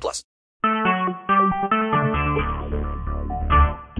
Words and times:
plus. 0.00 0.24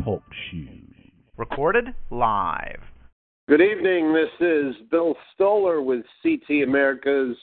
Talk 0.05 0.23
shoes. 0.51 0.95
Recorded 1.37 1.95
live. 2.11 2.81
Good 3.49 3.61
evening. 3.61 4.13
This 4.13 4.31
is 4.41 4.75
Bill 4.91 5.15
Stoller 5.35 5.83
with 5.83 6.05
CT 6.23 6.63
America's 6.63 7.37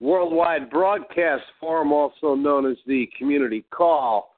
Worldwide 0.00 0.68
Broadcast 0.68 1.44
Forum, 1.60 1.92
also 1.92 2.34
known 2.34 2.70
as 2.70 2.76
the 2.86 3.08
Community 3.16 3.64
Call. 3.70 4.34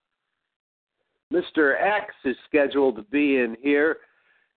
Mr. 1.32 1.74
X 1.80 2.15
is 2.24 2.37
scheduled 2.46 2.96
to 2.96 3.02
be 3.05 3.38
in 3.38 3.57
here, 3.62 3.96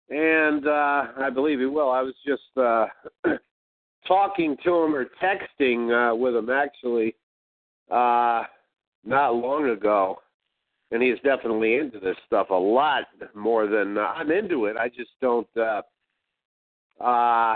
and 0.09 0.67
uh, 0.67 1.05
I 1.17 1.29
believe 1.33 1.59
he 1.59 1.65
will. 1.65 1.89
I 1.89 2.01
was 2.01 2.13
just 2.25 2.57
uh, 2.57 2.87
talking 4.07 4.57
to 4.63 4.83
him 4.83 4.93
or 4.93 5.05
texting 5.23 6.11
uh, 6.11 6.15
with 6.15 6.35
him 6.35 6.49
actually 6.49 7.15
uh, 7.89 8.43
not 9.07 9.35
long 9.35 9.69
ago, 9.69 10.19
and 10.91 11.01
he 11.01 11.09
is 11.09 11.19
definitely 11.23 11.75
into 11.75 11.99
this 11.99 12.17
stuff 12.25 12.49
a 12.49 12.53
lot 12.53 13.03
more 13.33 13.67
than 13.67 13.97
uh, 13.97 14.01
I'm 14.01 14.31
into 14.31 14.65
it. 14.65 14.77
I 14.77 14.89
just 14.89 15.11
don't 15.21 15.47
uh, 15.57 15.81
uh, 17.01 17.55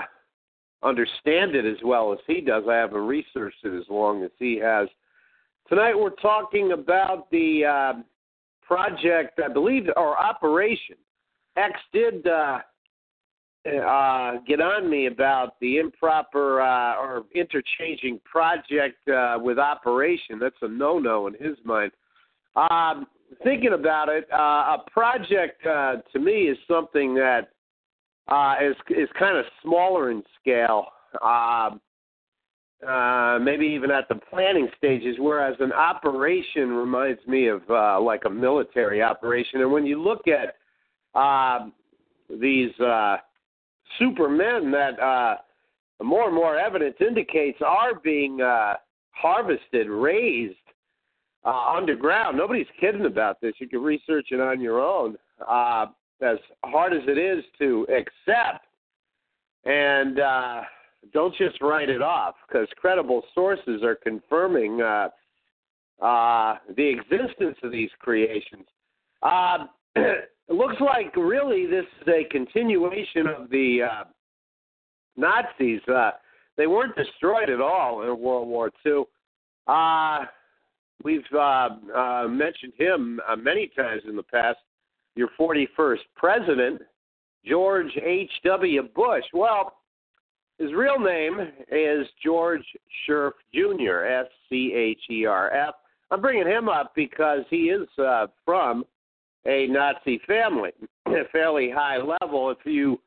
understand 0.82 1.56
it 1.56 1.66
as 1.66 1.78
well 1.84 2.14
as 2.14 2.20
he 2.26 2.42
does. 2.42 2.64
I 2.70 2.76
haven't 2.76 3.06
researched 3.06 3.64
it 3.64 3.78
as 3.78 3.86
long 3.90 4.24
as 4.24 4.32
he 4.40 4.58
has. 4.58 4.88
Tonight 5.68 5.98
we're 5.98 6.10
talking 6.22 6.72
about 6.72 7.30
the 7.32 7.66
uh, 7.66 7.94
project, 8.62 9.40
I 9.44 9.52
believe, 9.52 9.88
or 9.96 10.18
operation. 10.18 10.96
X 11.58 11.74
did 11.94 12.26
uh, 12.28 12.60
uh, 13.66 14.38
get 14.48 14.60
on 14.60 14.90
me 14.90 15.08
about 15.08 15.60
the 15.60 15.78
improper 15.78 16.62
uh, 16.62 16.96
or 16.96 17.26
interchanging 17.36 18.20
project 18.24 19.08
uh, 19.08 19.38
with 19.40 19.60
operation. 19.60 20.40
That's 20.40 20.56
a 20.62 20.68
no-no 20.68 21.28
in 21.28 21.34
his 21.34 21.58
mind. 21.64 21.92
Um, 22.56 23.06
thinking 23.44 23.74
about 23.74 24.10
it, 24.10 24.28
uh, 24.34 24.78
a 24.78 24.78
project 24.92 25.66
uh, 25.66 25.98
to 26.12 26.20
me 26.20 26.44
is 26.44 26.58
something 26.68 27.14
that 27.16 27.50
uh, 28.28 28.56
is 28.62 28.76
is 28.90 29.10
kind 29.18 29.38
of 29.38 29.46
smaller 29.62 30.12
in 30.12 30.24
scale. 30.40 30.88
Uh, 31.22 31.72
uh, 32.88 33.38
maybe 33.40 33.68
even 33.68 33.92
at 33.92 34.08
the 34.10 34.16
planning 34.16 34.68
stages, 34.76 35.18
whereas 35.20 35.56
an 35.60 35.72
operation 35.72 36.70
reminds 36.70 37.24
me 37.28 37.48
of 37.48 37.62
uh, 37.70 38.02
like 38.02 38.24
a 38.26 38.30
military 38.30 39.04
operation. 39.04 39.62
And 39.62 39.72
when 39.72 39.86
you 39.86 40.02
look 40.02 40.22
at 40.28 40.56
uh, 41.14 41.70
these 42.28 42.72
uh, 42.80 43.18
supermen 44.00 44.72
that 44.72 45.00
uh, 45.00 45.36
more 46.04 46.26
and 46.26 46.36
more 46.36 46.58
evidence 46.58 46.96
indicates 47.00 47.60
are 47.66 47.96
being 47.96 48.42
uh, 48.42 48.76
harvested, 49.12 49.88
raised 49.88 50.56
uh, 51.46 51.74
underground. 51.76 52.38
Nobody's 52.38 52.68
kidding 52.80 53.06
about 53.06 53.42
this. 53.42 53.54
You 53.60 53.68
can 53.68 53.82
research 53.82 54.28
it 54.32 54.40
on 54.40 54.62
your 54.62 54.80
own. 54.80 55.18
Uh, 55.48 55.88
as 56.22 56.38
hard 56.64 56.94
as 56.94 57.02
it 57.08 57.18
is 57.18 57.44
to 57.58 57.88
accept, 57.90 58.66
and 59.66 60.20
uh, 60.20 60.62
don't 61.14 61.36
just 61.36 61.60
write 61.62 61.90
it 61.90 62.02
off 62.02 62.36
because 62.48 62.68
credible 62.78 63.24
sources 63.34 63.82
are 63.84 63.96
confirming 63.96 64.82
uh, 64.82 65.10
uh, 66.04 66.58
the 66.76 66.88
existence 66.88 67.58
of 67.64 67.72
these 67.72 67.90
creations. 68.00 68.66
Uh, 69.24 69.66
it 70.52 70.56
looks 70.56 70.76
like 70.82 71.16
really 71.16 71.66
this 71.66 71.86
is 72.02 72.08
a 72.10 72.30
continuation 72.30 73.26
of 73.26 73.50
the 73.50 73.80
uh, 73.90 74.04
Nazis. 75.16 75.80
Uh, 75.88 76.12
they 76.58 76.68
weren't 76.68 76.94
destroyed 76.98 77.50
at 77.50 77.62
all 77.62 78.02
in 78.02 78.20
World 78.20 78.50
War 78.50 78.70
II. 78.86 79.04
Uh, 79.68 80.26
we've 81.06 81.22
uh, 81.34 81.70
uh, 81.96 82.28
mentioned 82.28 82.74
him 82.78 83.22
uh, 83.30 83.38
many 83.38 83.72
times 83.78 84.02
in 84.08 84.18
the 84.18 84.24
past. 84.24 84.58
Your 85.16 85.30
41st 85.40 86.00
president, 86.18 86.82
George 87.46 87.92
H.W. 88.04 88.84
Bush. 88.94 89.24
Well, 89.34 89.78
his 90.60 90.74
real 90.74 91.00
name 91.00 91.40
is 91.72 92.08
George 92.24 92.64
Scherf 93.08 93.32
Jr., 93.54 94.06
S 94.06 94.28
C 94.50 94.74
H 94.76 95.02
E 95.10 95.26
R 95.26 95.50
F. 95.54 95.76
I'm 96.12 96.20
bringing 96.20 96.48
him 96.48 96.68
up 96.68 96.92
because 96.94 97.40
he 97.50 97.70
is 97.70 97.88
uh, 97.98 98.28
from 98.44 98.84
a 99.46 99.68
Nazi 99.68 100.20
family, 100.28 100.72
a 101.08 101.24
fairly 101.32 101.72
high 101.72 101.98
level. 101.98 102.52
If 102.52 102.60
you 102.66 103.00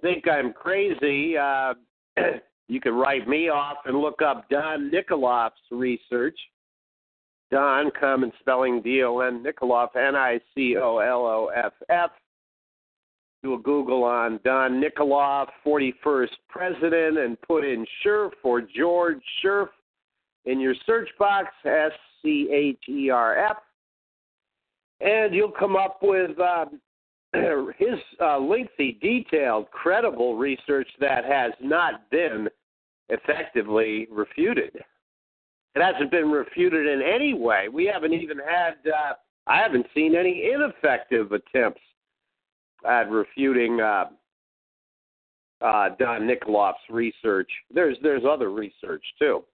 think 0.00 0.28
I'm 0.28 0.52
crazy, 0.52 1.36
uh, 1.36 1.74
you 2.68 2.80
can 2.80 2.94
write 2.94 3.28
me 3.28 3.48
off 3.48 3.78
and 3.86 3.98
look 3.98 4.22
up 4.22 4.48
Don 4.48 4.90
Nicoloff's 4.90 5.52
research. 5.70 6.38
Don, 7.50 7.90
common 7.98 8.32
spelling 8.40 8.80
D 8.80 9.02
O 9.02 9.20
N, 9.20 9.44
Nicoloff, 9.44 9.94
N 9.94 10.16
I 10.16 10.40
C 10.54 10.76
O 10.76 10.98
L 10.98 11.26
O 11.26 11.50
F 11.54 11.72
F. 11.90 12.10
Do 13.42 13.54
a 13.54 13.58
Google 13.58 14.04
on 14.04 14.40
Don 14.44 14.80
Nicoloff, 14.80 15.48
41st 15.66 16.28
president, 16.48 17.18
and 17.18 17.40
put 17.42 17.64
in 17.64 17.84
Scherf 18.02 18.30
for 18.40 18.62
George 18.62 19.20
Scherf 19.44 19.68
in 20.46 20.60
your 20.60 20.74
search 20.86 21.08
box, 21.18 21.48
S 21.64 21.90
C 22.22 22.48
H 22.50 22.88
E 22.88 23.10
R 23.10 23.36
F, 23.36 23.56
and 25.02 25.34
you'll 25.34 25.50
come 25.50 25.76
up 25.76 25.98
with 26.02 26.38
uh, 26.38 26.66
his 27.76 27.98
uh, 28.20 28.38
lengthy, 28.38 28.98
detailed, 29.00 29.70
credible 29.70 30.36
research 30.36 30.88
that 31.00 31.24
has 31.24 31.52
not 31.60 32.08
been 32.10 32.48
effectively 33.08 34.08
refuted. 34.10 34.76
It 35.74 35.82
hasn't 35.82 36.10
been 36.10 36.30
refuted 36.30 36.86
in 36.86 37.02
any 37.02 37.34
way. 37.34 37.68
We 37.72 37.86
haven't 37.86 38.12
even 38.12 38.38
had, 38.38 38.74
uh, 38.86 39.14
I 39.46 39.58
haven't 39.58 39.86
seen 39.94 40.14
any 40.14 40.50
ineffective 40.54 41.32
attempts 41.32 41.80
at 42.88 43.10
refuting 43.10 43.80
uh, 43.80 44.04
uh, 45.62 45.90
Don 45.98 46.28
Nicoloff's 46.28 46.76
research. 46.90 47.50
There's 47.72 47.96
there's 48.02 48.24
other 48.28 48.50
research 48.50 49.04
too. 49.18 49.44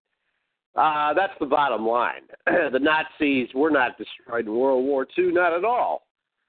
Uh, 0.79 1.13
that's 1.13 1.33
the 1.41 1.47
bottom 1.47 1.85
line. 1.85 2.23
the 2.47 2.79
Nazis 2.79 3.49
were 3.55 3.71
not 3.71 3.99
destroyed 3.99 4.47
in 4.47 4.55
World 4.55 4.85
War 4.85 5.07
II, 5.19 5.33
not 5.33 5.53
at 5.53 5.65
all. 5.65 6.03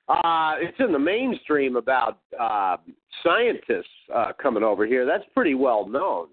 Uh, 0.07 0.53
it's 0.59 0.79
in 0.79 0.91
the 0.91 0.99
mainstream 0.99 1.75
about 1.75 2.19
uh, 2.39 2.77
scientists 3.23 3.87
uh, 4.13 4.31
coming 4.41 4.63
over 4.63 4.85
here. 4.85 5.05
That's 5.05 5.23
pretty 5.35 5.55
well 5.55 5.87
known. 5.87 6.27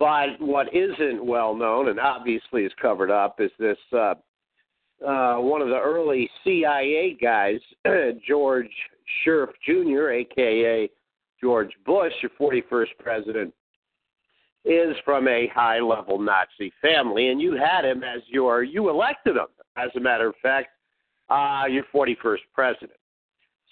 But 0.00 0.40
what 0.40 0.74
isn't 0.74 1.24
well 1.24 1.54
known 1.54 1.88
and 1.88 2.00
obviously 2.00 2.64
is 2.64 2.72
covered 2.80 3.10
up 3.10 3.40
is 3.40 3.50
this 3.58 3.76
uh, 3.92 4.14
uh, 5.06 5.36
one 5.36 5.62
of 5.62 5.68
the 5.68 5.80
early 5.80 6.28
CIA 6.42 7.16
guys, 7.20 7.60
George 8.26 8.70
Scherf 9.24 9.48
Jr., 9.64 10.10
aka 10.10 10.90
George 11.40 11.72
Bush, 11.86 12.12
your 12.22 12.30
41st 12.40 12.98
president, 12.98 13.54
is 14.64 14.94
from 15.04 15.26
a 15.28 15.48
high 15.54 15.80
level 15.80 16.18
Nazi 16.18 16.72
family, 16.82 17.28
and 17.28 17.40
you 17.40 17.54
had 17.54 17.84
him 17.84 18.02
as 18.02 18.20
your, 18.26 18.62
you 18.62 18.88
elected 18.88 19.36
him, 19.36 19.46
as 19.76 19.90
a 19.96 20.00
matter 20.00 20.28
of 20.28 20.34
fact, 20.42 20.68
uh, 21.30 21.64
your 21.68 21.84
41st 21.94 22.38
president. 22.52 22.92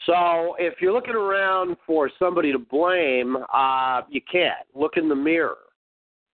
So 0.06 0.54
if 0.58 0.74
you're 0.80 0.92
looking 0.92 1.14
around 1.14 1.76
for 1.86 2.10
somebody 2.18 2.52
to 2.52 2.58
blame, 2.58 3.36
uh, 3.52 4.02
you 4.08 4.20
can't. 4.30 4.66
Look 4.74 4.96
in 4.96 5.08
the 5.08 5.14
mirror. 5.14 5.58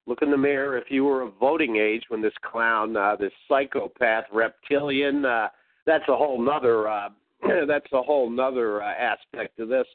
Look 0.06 0.20
in 0.20 0.30
the 0.30 0.36
mirror 0.36 0.76
if 0.76 0.90
you 0.90 1.04
were 1.04 1.22
of 1.22 1.32
voting 1.40 1.76
age 1.76 2.02
when 2.08 2.20
this 2.20 2.34
clown, 2.44 2.96
uh, 2.96 3.16
this 3.18 3.32
psychopath, 3.48 4.24
reptilian, 4.32 5.24
uh, 5.24 5.48
that's 5.86 6.04
a 6.08 6.16
whole 6.16 6.40
nother, 6.40 6.88
uh, 6.88 7.08
that's 7.66 7.90
a 7.92 8.02
whole 8.02 8.28
nother 8.28 8.82
uh, 8.82 8.92
aspect 8.92 9.58
of 9.58 9.68
this 9.68 9.86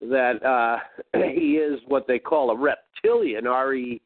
that 0.00 0.44
uh, 0.44 0.78
he 1.32 1.56
is 1.56 1.80
what 1.86 2.06
they 2.06 2.18
call 2.18 2.50
a 2.50 2.56
reptilian, 2.56 3.46
R 3.46 3.74
E 3.74 4.00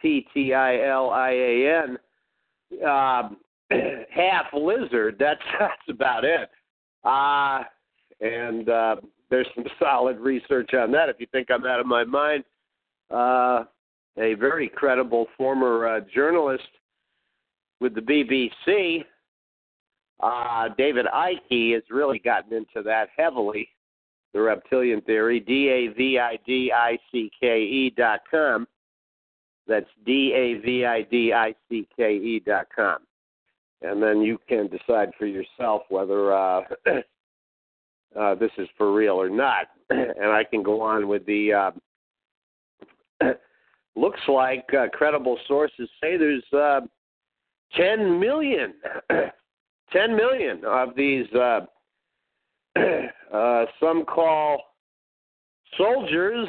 P 0.00 0.26
T 0.32 0.54
I 0.54 0.86
L 0.88 1.10
I 1.10 1.30
A 1.30 1.84
N, 1.84 1.98
um, 2.88 3.36
half 4.10 4.46
lizard. 4.52 5.16
That's 5.18 5.40
that's 5.58 5.88
about 5.88 6.24
it. 6.24 6.50
Uh, 7.04 7.64
and 8.20 8.68
uh, 8.68 8.96
there's 9.30 9.48
some 9.54 9.64
solid 9.78 10.18
research 10.18 10.74
on 10.74 10.92
that. 10.92 11.08
If 11.08 11.16
you 11.18 11.26
think 11.32 11.48
I'm 11.50 11.66
out 11.66 11.80
of 11.80 11.86
my 11.86 12.04
mind, 12.04 12.44
uh, 13.10 13.64
a 14.18 14.34
very 14.34 14.68
credible 14.68 15.26
former 15.36 15.88
uh, 15.88 16.00
journalist 16.14 16.68
with 17.80 17.94
the 17.94 18.00
BBC 18.00 19.04
Uh, 20.20 20.68
David 20.78 21.06
Icke 21.06 21.74
has 21.74 21.82
really 21.90 22.20
gotten 22.20 22.52
into 22.52 22.82
that 22.84 23.08
heavily, 23.16 23.68
the 24.32 24.40
reptilian 24.40 25.00
theory. 25.02 25.40
D 25.40 25.68
A 25.68 25.88
V 25.94 26.18
I 26.18 26.38
D 26.46 26.72
I 26.74 26.98
C 27.10 27.30
K 27.38 27.60
E 27.60 27.94
dot 27.96 28.20
com. 28.30 28.66
That's 29.66 29.88
D 30.04 30.32
A 30.34 30.60
V 30.60 30.84
I 30.84 31.02
D 31.02 31.32
I 31.32 31.54
C 31.68 31.86
K 31.96 32.14
E 32.14 32.42
dot 32.44 32.66
com. 32.74 32.98
And 33.82 34.02
then 34.02 34.20
you 34.20 34.38
can 34.48 34.68
decide 34.68 35.10
for 35.18 35.26
yourself 35.26 35.82
whether 35.88 36.32
uh, 36.32 36.60
uh, 38.18 38.34
this 38.36 38.52
is 38.58 38.68
for 38.78 38.92
real 38.92 39.14
or 39.14 39.28
not. 39.28 39.66
and 39.90 40.30
I 40.30 40.44
can 40.44 40.62
go 40.62 40.80
on 40.80 41.08
with 41.08 41.26
the. 41.26 41.52
Uh, 41.52 41.70
looks 43.96 44.20
like 44.28 44.64
uh, 44.78 44.88
credible 44.92 45.38
sources 45.46 45.88
say 46.00 46.16
there's 46.16 46.44
uh, 46.52 46.80
10 47.76 48.18
million, 48.18 48.74
10 49.92 50.16
million 50.16 50.62
of 50.64 50.90
these. 50.96 51.26
Uh, 51.32 51.60
uh, 53.32 53.64
some 53.80 54.04
call 54.04 54.62
soldiers 55.76 56.48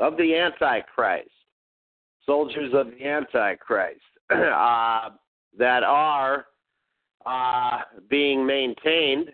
of 0.00 0.16
the 0.16 0.34
Antichrist, 0.34 1.30
soldiers 2.24 2.72
of 2.74 2.88
the 2.90 3.06
Antichrist, 3.06 4.00
uh, 4.30 5.10
that 5.58 5.82
are 5.82 6.46
uh, 7.26 7.80
being 8.08 8.44
maintained, 8.46 9.30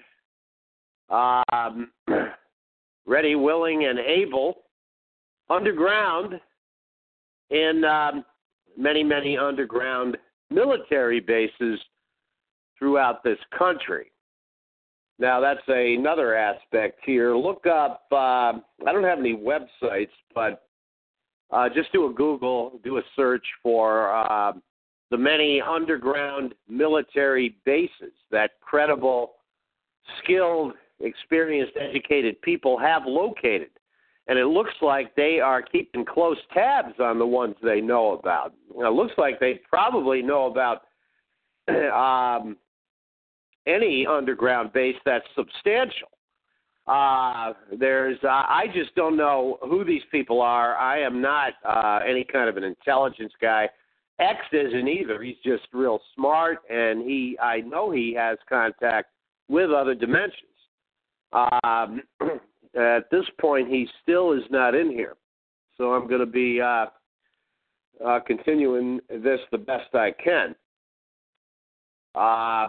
um, 1.10 1.90
ready, 3.06 3.34
willing, 3.34 3.86
and 3.86 3.98
able 3.98 4.58
underground 5.50 6.40
in 7.50 7.84
um, 7.84 8.24
many, 8.76 9.02
many 9.02 9.38
underground 9.38 10.16
military 10.50 11.20
bases 11.20 11.80
throughout 12.78 13.24
this 13.24 13.38
country. 13.56 14.10
Now, 15.18 15.40
that's 15.40 15.60
another 15.66 16.36
aspect 16.36 17.00
here. 17.04 17.34
Look 17.36 17.66
up, 17.66 18.06
uh, 18.12 18.14
I 18.16 18.92
don't 18.92 19.02
have 19.02 19.18
any 19.18 19.34
websites, 19.34 20.10
but 20.34 20.68
uh, 21.50 21.68
just 21.68 21.92
do 21.92 22.06
a 22.06 22.12
Google, 22.12 22.78
do 22.84 22.98
a 22.98 23.02
search 23.16 23.44
for 23.62 24.14
uh, 24.14 24.52
the 25.10 25.16
many 25.16 25.60
underground 25.60 26.54
military 26.68 27.56
bases 27.64 28.12
that 28.30 28.52
credible, 28.60 29.32
skilled, 30.22 30.74
experienced, 31.00 31.72
educated 31.80 32.40
people 32.42 32.78
have 32.78 33.02
located. 33.06 33.70
And 34.28 34.38
it 34.38 34.46
looks 34.46 34.74
like 34.82 35.16
they 35.16 35.40
are 35.40 35.62
keeping 35.62 36.04
close 36.04 36.36
tabs 36.52 36.94
on 37.00 37.18
the 37.18 37.26
ones 37.26 37.56
they 37.62 37.80
know 37.80 38.12
about. 38.12 38.52
It 38.76 38.92
looks 38.92 39.14
like 39.16 39.40
they 39.40 39.60
probably 39.68 40.20
know 40.20 40.46
about 40.46 40.82
um, 41.68 42.56
any 43.68 44.06
underground 44.06 44.72
base 44.72 44.96
that's 45.04 45.26
substantial. 45.36 46.08
Uh, 46.88 47.52
there's, 47.78 48.18
uh, 48.24 48.28
I 48.28 48.64
just 48.74 48.94
don't 48.94 49.16
know 49.16 49.58
who 49.62 49.84
these 49.84 50.02
people 50.10 50.40
are. 50.40 50.74
I 50.76 51.00
am 51.00 51.20
not 51.20 51.52
uh, 51.68 52.00
any 52.08 52.24
kind 52.24 52.48
of 52.48 52.56
an 52.56 52.64
intelligence 52.64 53.32
guy. 53.42 53.68
X 54.18 54.38
isn't 54.52 54.88
either. 54.88 55.22
He's 55.22 55.36
just 55.44 55.64
real 55.72 56.00
smart, 56.14 56.58
and 56.70 57.02
he, 57.02 57.38
I 57.40 57.60
know 57.60 57.90
he 57.90 58.14
has 58.18 58.38
contact 58.48 59.08
with 59.48 59.70
other 59.70 59.94
dimensions. 59.94 60.42
Um, 61.32 62.02
at 62.74 63.10
this 63.10 63.26
point, 63.38 63.68
he 63.68 63.86
still 64.02 64.32
is 64.32 64.42
not 64.50 64.74
in 64.74 64.90
here, 64.90 65.14
so 65.76 65.92
I'm 65.92 66.08
going 66.08 66.20
to 66.20 66.26
be 66.26 66.60
uh, 66.60 66.86
uh, 68.04 68.20
continuing 68.26 69.00
this 69.08 69.40
the 69.52 69.58
best 69.58 69.94
I 69.94 70.12
can. 70.12 70.54
Uh, 72.14 72.68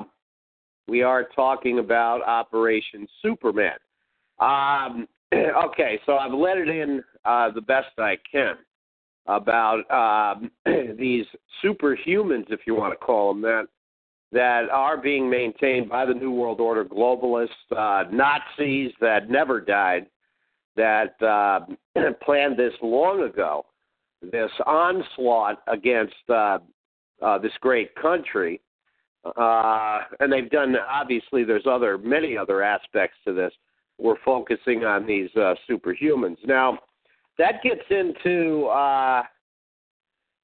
we 0.90 1.04
are 1.04 1.24
talking 1.36 1.80
about 1.80 2.24
Operation 2.24 3.08
Superman. 3.22 3.78
Um, 4.40 5.08
okay, 5.34 6.00
so 6.06 6.18
I've 6.18 6.34
let 6.34 6.58
it 6.58 6.68
in 6.68 7.04
uh, 7.26 7.52
the 7.52 7.62
best 7.62 7.90
I 7.98 8.18
can 8.30 8.56
about 9.28 9.84
um, 9.92 10.52
these 10.98 11.26
superhumans, 11.64 12.52
if 12.52 12.62
you 12.66 12.76
want 12.76 12.94
to 12.94 12.98
call 12.98 13.34
them 13.34 13.42
that, 13.44 13.68
that 14.32 14.70
are 14.72 14.98
being 14.98 15.30
maintained 15.30 15.90
by 15.90 16.06
the 16.06 16.14
New 16.14 16.32
World 16.32 16.60
Order 16.60 16.86
globalists, 16.86 17.48
uh, 17.76 18.06
Nazis 18.12 18.92
that 19.02 19.30
never 19.30 19.62
died, 19.62 20.08
that 20.76 21.22
uh, 21.22 21.62
planned 22.24 22.58
this 22.58 22.74
long 22.82 23.24
ago, 23.24 23.66
this 24.22 24.52
onslaught 24.66 25.62
against 25.68 26.14
uh, 26.30 26.60
uh, 27.22 27.38
this 27.38 27.52
great 27.62 27.94
country. 27.96 28.62
Uh, 29.26 30.00
and 30.20 30.32
they've 30.32 30.50
done, 30.50 30.76
obviously, 30.90 31.44
there's 31.44 31.68
other, 31.70 31.98
many 31.98 32.38
other 32.38 32.64
aspects 32.64 33.18
to 33.26 33.34
this. 33.34 33.52
We're 33.98 34.20
focusing 34.24 34.86
on 34.86 35.06
these 35.06 35.30
uh, 35.36 35.56
superhumans. 35.70 36.38
Now, 36.46 36.80
that 37.38 37.64
gets 37.64 37.82
into 37.90 38.66
uh, 38.66 39.24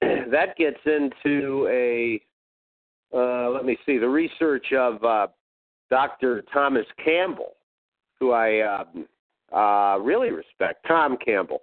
that 0.00 0.56
gets 0.58 0.80
into 0.84 1.68
a 1.70 2.20
uh, 3.14 3.50
let 3.50 3.64
me 3.64 3.78
see 3.86 3.98
the 3.98 4.08
research 4.08 4.66
of 4.72 5.02
uh, 5.04 5.28
Dr. 5.90 6.42
Thomas 6.52 6.86
Campbell, 7.02 7.52
who 8.18 8.32
I 8.32 8.84
uh, 9.52 9.56
uh, 9.56 9.98
really 9.98 10.30
respect. 10.30 10.84
Tom 10.88 11.16
Campbell, 11.24 11.60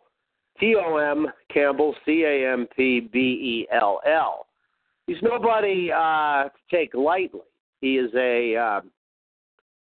T 0.59 0.75
O 0.75 0.97
M 0.97 1.27
Campbell, 1.53 1.95
C 2.05 2.23
A 2.23 2.51
M 2.53 2.67
P 2.75 3.01
B 3.01 3.19
E 3.19 3.67
L 3.71 3.99
L. 4.07 4.47
He's 5.07 5.21
nobody 5.21 5.91
uh, 5.91 6.45
to 6.45 6.51
take 6.71 6.93
lightly. 6.93 7.41
He 7.81 7.97
is 7.97 8.11
a, 8.15 8.55
uh, 8.55 8.81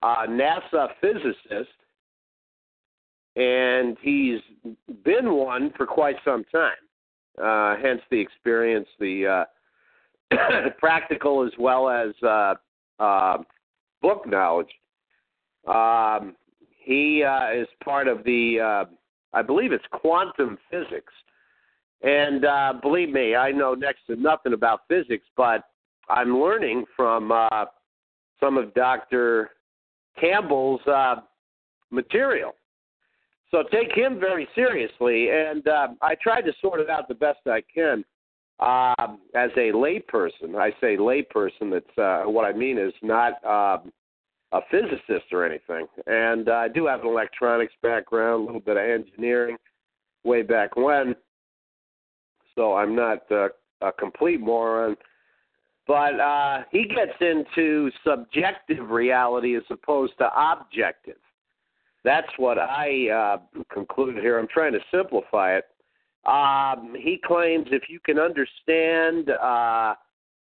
a 0.03 0.27
NASA 0.29 0.89
physicist 1.01 1.71
and 3.37 3.97
he's 4.03 4.41
been 5.05 5.33
one 5.33 5.73
for 5.77 5.87
quite 5.87 6.17
some 6.25 6.45
time. 6.45 6.73
Uh, 7.43 7.77
hence 7.83 8.01
the 8.11 8.21
experience, 8.21 8.89
the 9.01 9.47
uh, 10.33 10.71
practical 10.79 11.45
as 11.45 11.53
well 11.59 11.89
as 11.89 12.11
uh, 12.23 12.55
uh, 12.99 13.39
book 14.03 14.27
knowledge. 14.27 14.69
Um, 15.67 16.37
he 16.85 17.19
is 17.21 17.69
part 17.83 18.09
of 18.09 18.25
the, 18.25 18.87
I 19.33 19.43
believe 19.43 19.73
it's 19.73 19.85
quantum 19.93 20.59
physics. 20.71 21.13
And 22.03 22.45
uh, 22.45 22.75
believe 22.83 23.11
me, 23.11 23.37
I 23.37 23.53
know 23.53 23.75
next 23.75 24.07
to 24.09 24.17
nothing 24.17 24.55
about 24.55 24.81
physics, 24.89 25.27
but 25.37 25.65
I'm 26.09 26.41
learning 26.41 26.85
from 26.97 27.31
uh, 27.31 27.67
some 28.41 28.59
of 28.59 28.75
Dr. 28.75 29.51
Campbell's 30.21 30.81
uh, 30.87 31.17
material. 31.91 32.55
So 33.51 33.63
take 33.71 33.93
him 33.95 34.19
very 34.19 34.49
seriously, 34.55 35.29
and 35.31 35.67
uh, 35.69 35.89
I 36.01 36.15
tried 36.17 36.43
to 36.43 36.53
sort 36.61 36.81
it 36.81 36.89
out 36.89 37.07
the 37.07 37.15
best 37.15 37.41
I 37.47 37.63
can. 37.73 38.05
Um, 38.61 39.21
as 39.35 39.51
a 39.57 39.73
layperson, 39.73 40.57
I 40.57 40.71
say 40.81 40.97
layperson. 40.97 41.71
That's 41.71 41.99
uh, 41.99 42.31
what 42.31 42.45
I 42.45 42.53
mean 42.53 42.79
is 42.79 42.93
not 43.03 43.33
um, 43.45 43.93
a 44.53 44.61
physicist 44.71 45.33
or 45.33 45.45
anything. 45.45 45.87
And 46.07 46.49
uh, 46.49 46.53
I 46.53 46.69
do 46.69 46.87
have 46.87 47.01
an 47.01 47.09
electronics 47.09 47.75
background, 47.83 48.43
a 48.43 48.47
little 48.47 48.61
bit 48.61 48.77
of 48.77 48.85
engineering, 48.85 49.57
way 50.25 50.43
back 50.43 50.77
when. 50.77 51.15
So 52.55 52.75
I'm 52.75 52.95
not 52.95 53.31
uh, 53.31 53.49
a 53.81 53.93
complete 53.93 54.41
moron. 54.41 54.97
But 55.87 56.21
uh, 56.21 56.63
he 56.71 56.85
gets 56.85 57.19
into 57.21 57.91
subjective 58.07 58.91
reality 58.91 59.57
as 59.57 59.65
opposed 59.71 60.13
to 60.19 60.31
objective. 60.35 61.17
That's 62.05 62.29
what 62.37 62.59
I 62.59 63.09
uh, 63.09 63.61
concluded 63.73 64.23
here. 64.23 64.39
I'm 64.39 64.49
trying 64.49 64.73
to 64.73 64.81
simplify 64.93 65.57
it. 65.57 65.65
Um, 66.25 66.95
he 66.97 67.21
claims 67.25 67.67
if 67.73 67.85
you 67.89 67.99
can 68.05 68.19
understand 68.19 69.31
uh, 69.31 69.95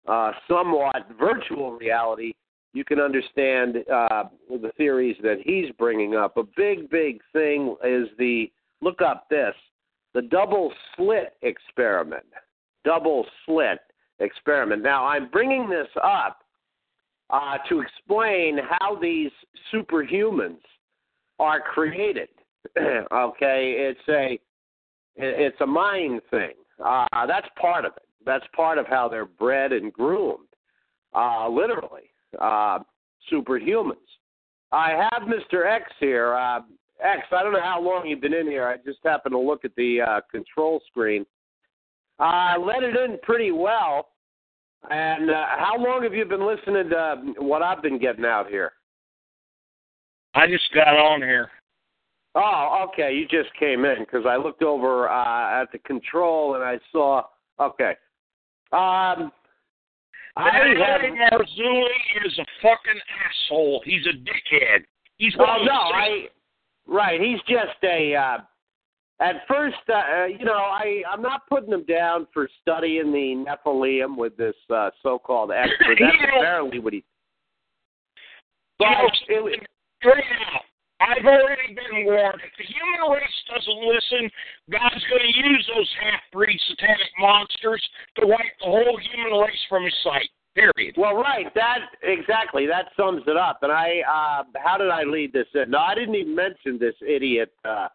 uh, 0.06 0.32
somewhat 0.46 1.06
virtual 1.18 1.72
reality, 1.72 2.34
you 2.74 2.84
can 2.84 3.00
understand 3.00 3.78
uh, 3.90 4.24
the 4.50 4.70
theories 4.76 5.16
that 5.22 5.38
he's 5.42 5.70
bringing 5.78 6.16
up. 6.16 6.36
A 6.36 6.42
big, 6.56 6.90
big 6.90 7.20
thing 7.32 7.76
is 7.82 8.08
the 8.18 8.50
look 8.82 9.00
up 9.00 9.28
this 9.30 9.54
the 10.14 10.22
double 10.22 10.72
slit 10.96 11.34
experiment. 11.42 12.24
Double 12.84 13.26
slit 13.44 13.80
experiment. 14.20 14.82
Now, 14.82 15.04
I'm 15.06 15.28
bringing 15.28 15.68
this 15.68 15.88
up 16.02 16.38
uh, 17.30 17.58
to 17.68 17.80
explain 17.80 18.58
how 18.78 18.96
these 18.96 19.30
superhumans 19.72 20.60
are 21.38 21.60
created. 21.60 22.28
okay, 22.78 23.74
it's 23.78 24.08
a 24.08 24.38
it's 25.16 25.60
a 25.60 25.66
mind 25.66 26.20
thing. 26.30 26.54
Uh, 26.84 27.06
that's 27.26 27.46
part 27.60 27.84
of 27.84 27.92
it. 27.96 28.02
That's 28.26 28.44
part 28.54 28.78
of 28.78 28.86
how 28.86 29.08
they're 29.08 29.26
bred 29.26 29.72
and 29.72 29.92
groomed. 29.92 30.48
Uh, 31.14 31.48
literally, 31.48 32.10
uh, 32.40 32.80
superhumans. 33.32 33.94
I 34.72 35.08
have 35.12 35.28
Mr. 35.28 35.66
X 35.66 35.92
here. 36.00 36.34
Uh, 37.02 37.06
X, 37.06 37.22
I 37.32 37.42
don't 37.42 37.52
know 37.52 37.62
how 37.62 37.80
long 37.80 38.06
you've 38.06 38.20
been 38.20 38.34
in 38.34 38.46
here. 38.46 38.66
I 38.66 38.76
just 38.84 38.98
happened 39.04 39.32
to 39.32 39.38
look 39.38 39.64
at 39.64 39.74
the 39.76 40.00
uh, 40.00 40.20
control 40.30 40.80
screen. 40.86 41.24
I 42.18 42.54
uh, 42.56 42.60
let 42.60 42.82
it 42.82 42.96
in 42.96 43.18
pretty 43.22 43.50
well. 43.50 44.08
And 44.90 45.30
uh, 45.30 45.44
how 45.58 45.76
long 45.78 46.02
have 46.02 46.14
you 46.14 46.24
been 46.24 46.46
listening 46.46 46.90
to 46.90 46.96
uh, 46.96 47.16
what 47.38 47.62
I've 47.62 47.82
been 47.82 47.98
getting 47.98 48.24
out 48.24 48.48
here? 48.48 48.72
I 50.34 50.46
just 50.46 50.64
got 50.74 50.88
on 50.88 51.22
here. 51.22 51.50
Oh, 52.34 52.86
okay. 52.88 53.14
You 53.14 53.26
just 53.28 53.54
came 53.58 53.84
in 53.84 54.00
because 54.00 54.26
I 54.26 54.36
looked 54.36 54.62
over 54.62 55.08
uh, 55.08 55.62
at 55.62 55.70
the 55.72 55.78
control 55.78 56.56
and 56.56 56.64
I 56.64 56.78
saw. 56.92 57.22
Okay. 57.60 57.92
Um, 58.72 59.30
I 60.36 60.50
have. 60.50 61.00
Marzulli 61.00 62.26
is 62.26 62.38
a 62.38 62.44
fucking 62.60 63.00
asshole. 63.24 63.82
He's 63.84 64.04
a 64.06 64.16
dickhead. 64.16 64.80
He's 65.16 65.34
Oh 65.38 65.62
no, 65.64 65.72
I. 65.72 66.26
Right. 66.86 67.20
He's 67.20 67.40
just 67.48 67.82
a. 67.82 68.14
Uh, 68.14 68.38
at 69.20 69.36
first, 69.46 69.76
uh, 69.88 69.92
uh, 69.92 70.26
you 70.26 70.44
know, 70.44 70.52
I 70.54 71.02
I'm 71.10 71.22
not 71.22 71.46
putting 71.48 71.72
him 71.72 71.84
down 71.84 72.26
for 72.34 72.48
studying 72.62 73.12
the 73.12 73.44
Nephilim 73.46 74.16
with 74.16 74.36
this 74.36 74.56
uh, 74.74 74.90
so-called 75.02 75.52
expert. 75.52 75.96
That's 76.00 76.14
You 76.20 76.26
know- 76.26 76.40
apparently 76.40 76.78
what 76.80 76.92
he. 76.92 77.04
You 78.80 78.90
know, 78.90 79.06
But 79.28 79.34
it 79.34 79.42
was- 79.44 79.54
straight. 80.00 80.24
I've 81.00 81.24
already 81.26 81.74
been 81.74 82.04
warned. 82.06 82.40
If 82.42 82.54
the 82.56 82.64
human 82.64 83.10
race 83.12 83.38
doesn't 83.52 83.80
listen, 83.86 84.30
God's 84.70 85.04
going 85.10 85.22
to 85.26 85.36
use 85.48 85.70
those 85.74 85.90
half-breed 86.00 86.58
satanic 86.70 87.10
monsters 87.18 87.82
to 88.18 88.26
wipe 88.26 88.54
the 88.60 88.66
whole 88.66 88.98
human 89.12 89.38
race 89.38 89.58
from 89.68 89.84
his 89.84 89.94
sight. 90.02 90.30
Period. 90.54 90.94
Well, 90.96 91.16
right. 91.16 91.52
That 91.54 91.78
exactly. 92.02 92.66
That 92.66 92.86
sums 92.96 93.22
it 93.26 93.36
up. 93.36 93.58
And 93.62 93.72
I, 93.72 94.00
uh, 94.08 94.44
how 94.56 94.76
did 94.78 94.88
I 94.88 95.02
lead 95.02 95.32
this 95.32 95.46
in? 95.54 95.70
No, 95.70 95.78
I 95.78 95.94
didn't 95.94 96.14
even 96.14 96.34
mention 96.34 96.78
this 96.78 96.94
idiot, 97.06 97.52
uh, 97.64 97.88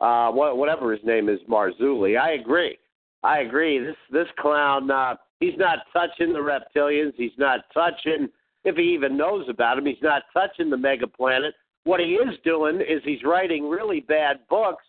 uh, 0.00 0.30
what, 0.30 0.56
whatever 0.56 0.92
his 0.92 1.04
name 1.04 1.28
is, 1.28 1.40
Marzulli. 1.48 2.18
I 2.18 2.32
agree. 2.32 2.78
I 3.24 3.40
agree. 3.40 3.78
This 3.78 3.96
this 4.12 4.28
clown, 4.38 4.90
uh, 4.90 5.16
he's 5.40 5.56
not 5.56 5.78
touching 5.92 6.32
the 6.32 6.38
reptilians. 6.38 7.14
He's 7.16 7.32
not 7.38 7.60
touching, 7.72 8.28
if 8.64 8.76
he 8.76 8.94
even 8.94 9.16
knows 9.16 9.46
about 9.48 9.76
them. 9.76 9.86
He's 9.86 9.96
not 10.02 10.22
touching 10.32 10.70
the 10.70 10.76
mega 10.76 11.06
planet. 11.06 11.54
What 11.84 12.00
he 12.00 12.12
is 12.14 12.38
doing 12.44 12.76
is 12.76 13.02
he's 13.04 13.22
writing 13.24 13.68
really 13.68 14.00
bad 14.00 14.40
books 14.48 14.84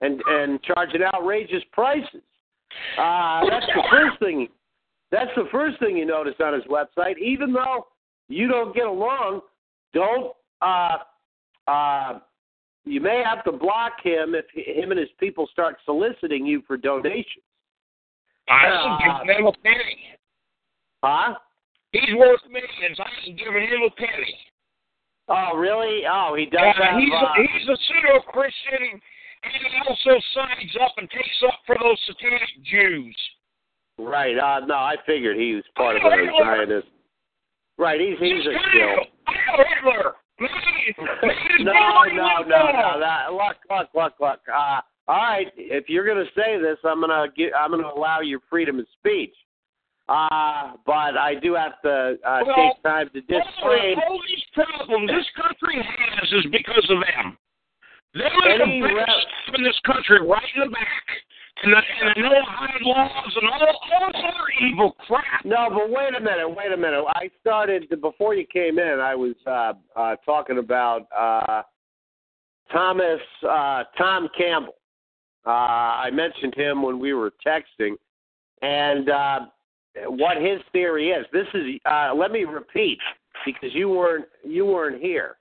and 0.00 0.22
and 0.28 0.62
charging 0.62 1.02
outrageous 1.02 1.62
prices. 1.72 2.22
Uh, 2.98 3.40
that's 3.48 3.66
the 3.66 3.82
first 3.90 4.18
thing. 4.20 4.48
That's 5.10 5.30
the 5.36 5.44
first 5.50 5.78
thing 5.78 5.96
you 5.96 6.04
notice 6.06 6.34
on 6.40 6.52
his 6.54 6.64
website. 6.64 7.18
Even 7.18 7.52
though 7.52 7.86
you 8.28 8.48
don't 8.48 8.74
get 8.74 8.86
along, 8.86 9.40
don't. 9.94 10.32
Uh, 10.60 10.98
uh, 11.66 12.18
you 12.84 13.00
may 13.00 13.22
have 13.24 13.44
to 13.44 13.52
block 13.52 13.92
him 14.02 14.34
if 14.34 14.46
him 14.54 14.90
and 14.90 15.00
his 15.00 15.10
people 15.20 15.46
start 15.52 15.76
soliciting 15.84 16.46
you 16.46 16.62
for 16.66 16.76
donations. 16.76 17.44
I 18.48 18.66
Uh, 18.66 18.92
ain't 18.92 19.26
giving 19.26 19.38
him 19.40 19.46
a 19.46 19.52
penny. 19.62 20.14
Huh? 21.04 21.34
He's 21.92 22.14
worth 22.16 22.40
millions. 22.50 22.98
I 22.98 23.08
ain't 23.26 23.38
giving 23.38 23.62
him 23.68 23.82
a 23.86 23.90
penny. 23.90 24.34
Oh, 25.28 25.56
really? 25.56 26.04
Oh, 26.10 26.34
he 26.34 26.46
does 26.46 26.60
Uh, 26.60 26.82
have. 26.82 26.98
he's, 27.00 27.12
uh, 27.12 27.26
a, 27.26 27.46
he's 27.46 27.68
a 27.68 27.76
pseudo 27.76 28.20
Christian, 28.32 29.00
and 29.44 29.52
he 29.52 29.78
also 29.86 30.18
signs 30.32 30.76
up 30.80 30.92
and 30.96 31.10
takes 31.10 31.42
up 31.46 31.60
for 31.66 31.76
those 31.78 32.00
satanic 32.06 32.48
Jews. 32.64 33.16
Right. 33.98 34.36
Uh, 34.38 34.64
no, 34.66 34.74
I 34.74 34.96
figured 35.06 35.36
he 35.36 35.54
was 35.54 35.64
part 35.76 35.96
of 35.96 36.02
the 36.02 36.28
Zionist. 36.38 36.88
Right. 37.78 38.00
He's 38.00 38.18
he's 38.18 38.46
a 38.46 38.52
shill. 38.72 39.04
Hitler. 39.26 40.14
Maybe- 40.40 40.52
maybe 41.22 41.34
his 41.58 41.66
no, 41.66 41.72
no, 42.12 42.42
no, 42.46 42.70
no. 42.70 43.00
That, 43.00 43.32
look, 43.32 43.56
look, 43.68 43.88
look, 43.94 44.12
look. 44.20 44.40
Uh, 44.48 44.80
all 45.08 45.16
right, 45.16 45.46
if 45.56 45.88
you're 45.88 46.04
going 46.06 46.24
to 46.24 46.30
say 46.36 46.60
this, 46.60 46.76
I'm 46.84 47.00
going 47.00 47.10
to 47.10 47.26
get, 47.36 47.52
I'm 47.58 47.72
to 47.72 47.78
allow 47.88 48.20
your 48.20 48.40
freedom 48.48 48.78
of 48.78 48.86
speech. 48.98 49.34
Uh, 50.08 50.72
but 50.86 51.18
I 51.18 51.34
do 51.42 51.54
have 51.54 51.80
to 51.82 52.16
uh, 52.24 52.40
Well, 52.46 52.56
take 52.56 52.82
time 52.82 53.10
to 53.12 53.20
All, 53.34 53.40
disclaim. 53.44 53.98
all 54.06 54.20
these 54.28 54.44
problems 54.54 55.10
this 55.10 55.26
country 55.36 55.82
has 55.82 56.28
is 56.32 56.46
because 56.52 56.86
of 56.88 56.98
them. 57.00 57.36
They 58.14 58.20
the 58.80 58.94
rep- 58.94 59.06
best 59.06 59.26
in 59.58 59.64
this 59.64 59.78
country 59.84 60.20
right 60.26 60.42
in 60.56 60.64
the 60.64 60.70
back. 60.70 61.04
And 61.62 61.72
the, 61.72 61.76
and 61.76 62.16
the 62.16 62.20
no 62.20 62.30
hide 62.46 62.82
laws 62.82 63.36
and 63.40 63.48
all, 63.48 63.60
all 63.60 64.12
this 64.12 64.22
other 64.24 64.68
evil 64.68 64.92
crap. 65.06 65.44
No, 65.44 65.68
but 65.70 65.90
wait 65.90 66.14
a 66.16 66.20
minute, 66.20 66.48
wait 66.48 66.72
a 66.72 66.76
minute. 66.76 67.04
I 67.14 67.30
started 67.40 67.88
before 68.00 68.34
you 68.34 68.46
came 68.46 68.78
in. 68.78 69.00
I 69.00 69.14
was 69.14 69.34
uh, 69.46 69.72
uh, 69.98 70.16
talking 70.24 70.58
about 70.58 71.08
uh, 71.16 71.62
Thomas 72.72 73.20
uh, 73.42 73.84
Tom 73.96 74.28
Campbell. 74.36 74.74
Uh, 75.46 75.50
I 75.50 76.10
mentioned 76.12 76.54
him 76.54 76.82
when 76.82 76.98
we 76.98 77.12
were 77.12 77.32
texting, 77.44 77.94
and 78.62 79.08
uh, 79.08 79.40
what 80.06 80.36
his 80.36 80.60
theory 80.72 81.10
is. 81.10 81.26
This 81.32 81.46
is. 81.54 81.80
Uh, 81.84 82.12
let 82.14 82.30
me 82.30 82.44
repeat 82.44 82.98
because 83.44 83.70
you 83.74 83.88
weren't 83.88 84.26
you 84.44 84.66
weren't 84.66 85.02
here. 85.02 85.36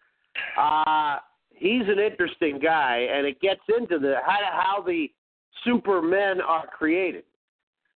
Uh, 0.57 1.17
he's 1.49 1.83
an 1.87 1.99
interesting 1.99 2.59
guy, 2.59 3.07
and 3.11 3.27
it 3.27 3.39
gets 3.41 3.61
into 3.77 3.99
the 3.99 4.15
how, 4.25 4.39
how 4.51 4.81
the 4.81 5.07
supermen 5.63 6.41
are 6.41 6.67
created. 6.67 7.23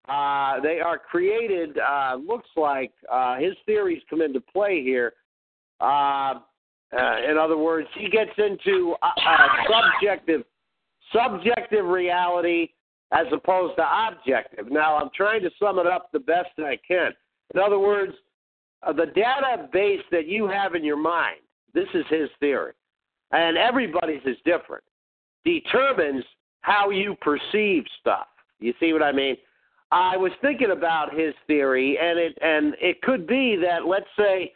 Uh, 0.07 0.59
they 0.61 0.79
are 0.79 0.97
created. 0.97 1.77
Uh, 1.77 2.15
looks 2.15 2.49
like 2.57 2.91
uh, 3.11 3.37
his 3.37 3.53
theories 3.65 4.01
come 4.09 4.21
into 4.21 4.41
play 4.41 4.81
here. 4.81 5.13
Uh, 5.79 6.39
uh, 6.93 7.15
in 7.29 7.37
other 7.39 7.57
words, 7.57 7.87
he 7.97 8.09
gets 8.09 8.31
into 8.37 8.95
subjective 9.69 10.43
subjective 11.13 11.85
reality 11.85 12.69
as 13.11 13.25
opposed 13.33 13.75
to 13.75 13.85
objective. 14.07 14.71
Now, 14.71 14.97
I'm 14.97 15.09
trying 15.15 15.41
to 15.41 15.49
sum 15.59 15.79
it 15.79 15.87
up 15.87 16.09
the 16.11 16.19
best 16.19 16.49
I 16.57 16.77
can. 16.87 17.11
In 17.53 17.59
other 17.59 17.79
words, 17.79 18.13
uh, 18.83 18.93
the 18.93 19.07
database 19.07 20.01
that 20.11 20.27
you 20.27 20.47
have 20.47 20.75
in 20.75 20.83
your 20.83 20.97
mind, 20.97 21.39
this 21.73 21.87
is 21.93 22.05
his 22.09 22.29
theory, 22.39 22.73
and 23.31 23.57
everybody's 23.57 24.21
is 24.25 24.37
different, 24.45 24.83
determines 25.43 26.23
how 26.61 26.89
you 26.89 27.15
perceive 27.21 27.83
stuff. 27.99 28.27
You 28.59 28.73
see 28.79 28.93
what 28.93 29.03
I 29.03 29.11
mean? 29.11 29.35
I 29.91 30.15
was 30.15 30.31
thinking 30.41 30.71
about 30.71 31.13
his 31.13 31.33
theory, 31.47 31.97
and 32.01 32.17
it 32.17 32.37
and 32.41 32.75
it 32.79 33.01
could 33.01 33.27
be 33.27 33.57
that 33.57 33.85
let's 33.85 34.05
say, 34.17 34.53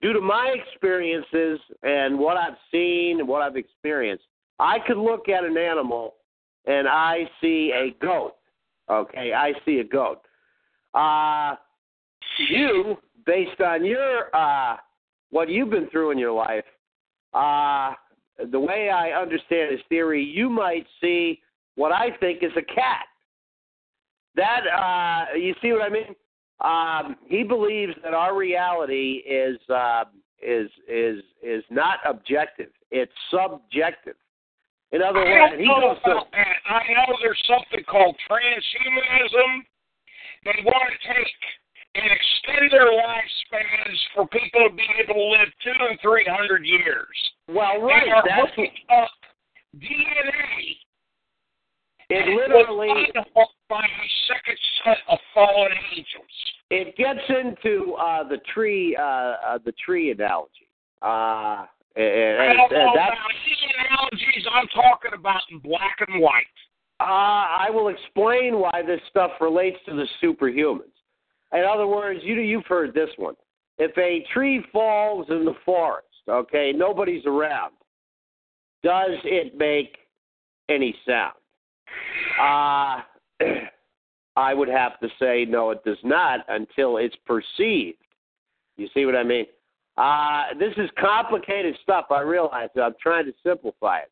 due 0.00 0.12
to 0.12 0.20
my 0.20 0.54
experiences 0.54 1.58
and 1.82 2.18
what 2.18 2.36
I've 2.36 2.56
seen 2.70 3.18
and 3.18 3.28
what 3.28 3.42
I've 3.42 3.56
experienced, 3.56 4.24
I 4.60 4.78
could 4.86 4.98
look 4.98 5.28
at 5.28 5.44
an 5.44 5.56
animal 5.56 6.14
and 6.66 6.86
I 6.86 7.28
see 7.40 7.72
a 7.74 7.96
goat. 8.04 8.34
Okay, 8.88 9.32
I 9.32 9.52
see 9.64 9.80
a 9.80 9.84
goat. 9.84 10.20
Uh, 10.94 11.56
you, 12.48 12.96
based 13.26 13.60
on 13.60 13.84
your 13.84 14.34
uh, 14.34 14.76
what 15.30 15.48
you've 15.48 15.70
been 15.70 15.88
through 15.90 16.12
in 16.12 16.18
your 16.18 16.32
life, 16.32 16.64
uh, 17.34 17.94
the 18.50 18.60
way 18.60 18.90
I 18.90 19.10
understand 19.10 19.72
his 19.72 19.80
theory, 19.88 20.22
you 20.22 20.48
might 20.48 20.86
see 21.00 21.40
what 21.74 21.92
I 21.92 22.16
think 22.18 22.42
is 22.42 22.52
a 22.56 22.62
cat. 22.62 23.06
That 24.36 24.60
uh, 24.66 25.36
you 25.36 25.54
see 25.60 25.72
what 25.72 25.82
I 25.82 25.88
mean? 25.88 26.14
Um, 26.60 27.16
he 27.26 27.42
believes 27.42 27.94
that 28.02 28.14
our 28.14 28.36
reality 28.36 29.22
is 29.26 29.58
uh, 29.68 30.04
is 30.42 30.70
is 30.88 31.22
is 31.42 31.64
not 31.70 31.98
objective; 32.06 32.70
it's 32.90 33.12
subjective. 33.30 34.16
In 34.92 35.02
other 35.02 35.20
words, 35.20 35.54
he 35.58 35.66
goes 35.66 35.98
to. 36.04 36.10
I 36.10 36.82
know 36.94 37.16
there's 37.20 37.42
something 37.46 37.84
called 37.84 38.16
transhumanism. 38.30 39.62
They 40.44 40.62
want 40.64 40.92
to 40.92 41.08
take 41.08 41.36
and 41.98 42.10
extend 42.12 42.70
their 42.72 42.86
lifespans 42.86 43.98
for 44.14 44.26
people 44.28 44.68
to 44.68 44.74
be 44.74 44.86
able 45.02 45.14
to 45.14 45.20
live 45.20 45.48
two 45.62 45.74
and 45.90 45.98
three 46.00 46.26
hundred 46.28 46.64
years. 46.64 47.16
well, 47.48 47.80
right. 47.80 48.04
They 48.04 48.10
are 48.10 48.22
That's 48.26 48.50
hooking 48.50 48.72
up 48.90 49.10
DNA. 49.76 50.78
it. 52.10 52.28
Literally, 52.34 53.12
by 53.68 53.84
a 53.84 54.08
second 54.28 54.58
set 54.84 54.98
of 55.08 55.18
fallen 55.34 55.72
angels. 55.92 56.34
it 56.70 56.96
gets 56.96 57.20
into 57.28 57.94
uh, 57.94 58.26
the 58.28 58.38
tree 58.54 58.96
uh, 58.96 59.02
uh, 59.02 59.58
the 59.64 59.72
tree 59.84 60.10
analogy. 60.10 60.68
Uh, 61.02 61.66
and, 61.96 62.40
I 62.40 62.52
don't 62.54 62.72
know 62.72 62.92
about 62.92 63.12
any 63.12 63.74
analogies 63.78 64.46
I'm 64.52 64.68
talking 64.68 65.12
about 65.18 65.40
in 65.50 65.58
black 65.58 65.98
and 66.06 66.22
white. 66.22 66.46
Uh, 67.00 67.04
I 67.04 67.68
will 67.70 67.88
explain 67.88 68.58
why 68.58 68.82
this 68.86 69.00
stuff 69.10 69.32
relates 69.40 69.78
to 69.86 69.94
the 69.94 70.06
superhumans. 70.22 70.94
In 71.52 71.64
other 71.64 71.86
words, 71.86 72.20
you 72.22 72.34
you've 72.34 72.66
heard 72.66 72.94
this 72.94 73.10
one. 73.16 73.34
If 73.78 73.96
a 73.96 74.26
tree 74.32 74.64
falls 74.72 75.26
in 75.30 75.44
the 75.44 75.54
forest, 75.64 76.06
okay, 76.28 76.72
nobody's 76.74 77.24
around, 77.26 77.72
does 78.82 79.16
it 79.24 79.56
make 79.56 79.98
any 80.68 80.94
sound? 81.06 81.34
Uh, 82.40 83.02
I 84.36 84.54
would 84.54 84.68
have 84.68 85.00
to 85.00 85.08
say 85.20 85.44
no, 85.48 85.70
it 85.70 85.84
does 85.84 85.98
not 86.04 86.40
until 86.48 86.98
it's 86.98 87.16
perceived. 87.26 87.98
You 88.76 88.88
see 88.94 89.04
what 89.04 89.16
I 89.16 89.24
mean? 89.24 89.46
Uh, 89.96 90.54
this 90.58 90.72
is 90.76 90.88
complicated 91.00 91.76
stuff. 91.82 92.06
I 92.10 92.20
realize. 92.20 92.68
I'm 92.80 92.94
trying 93.02 93.24
to 93.26 93.32
simplify 93.44 93.98
it. 93.98 94.10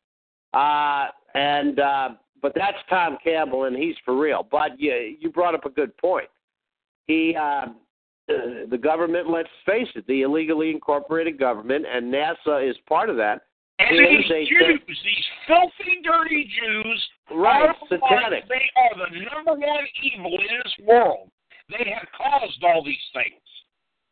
Uh, 0.53 1.07
and 1.33 1.79
uh, 1.79 2.09
but 2.41 2.53
that's 2.55 2.77
Tom 2.89 3.17
Campbell, 3.23 3.65
and 3.65 3.75
he's 3.75 3.95
for 4.03 4.17
real. 4.17 4.45
But 4.49 4.79
you 4.79 5.15
you 5.19 5.29
brought 5.29 5.55
up 5.55 5.65
a 5.65 5.69
good 5.69 5.95
point. 5.97 6.27
He 7.07 7.35
uh, 7.39 7.67
the 8.27 8.77
government, 8.77 9.29
let's 9.29 9.49
face 9.65 9.87
it, 9.95 10.05
the 10.07 10.21
illegally 10.23 10.69
incorporated 10.69 11.39
government, 11.39 11.85
and 11.91 12.13
NASA 12.13 12.69
is 12.69 12.75
part 12.87 13.09
of 13.09 13.15
that. 13.17 13.41
And 13.79 13.97
these 13.97 14.27
Jews, 14.27 14.81
these 14.87 15.25
filthy, 15.47 16.01
dirty 16.03 16.49
Jews, 16.59 17.09
Right, 17.31 17.75
satanic. 17.89 18.47
They 18.49 18.71
are 18.75 18.95
the 18.97 19.19
number 19.19 19.65
one 19.65 19.85
evil 20.01 20.31
in 20.31 20.57
this 20.63 20.73
world. 20.85 21.29
They 21.69 21.91
have 21.93 22.07
caused 22.17 22.63
all 22.63 22.83
these 22.83 22.95
things. 23.13 23.41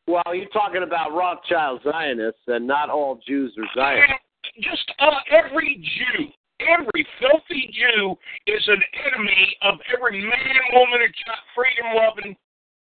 Well, 0.07 0.35
you're 0.35 0.49
talking 0.49 0.83
about 0.83 1.13
Rothschild 1.13 1.81
Zionists, 1.83 2.41
and 2.47 2.67
not 2.67 2.89
all 2.89 3.19
Jews 3.27 3.53
are 3.57 3.67
Zionists. 3.73 4.21
And 4.55 4.63
just 4.63 4.91
uh, 4.99 5.11
every 5.31 5.81
Jew, 5.81 6.25
every 6.59 7.07
filthy 7.19 7.73
Jew 7.73 8.15
is 8.45 8.63
an 8.67 8.81
enemy 9.07 9.57
of 9.63 9.75
every 9.95 10.21
man, 10.21 10.61
woman, 10.73 10.99
and 11.01 11.13
child, 11.25 11.39
freedom-loving 11.55 12.37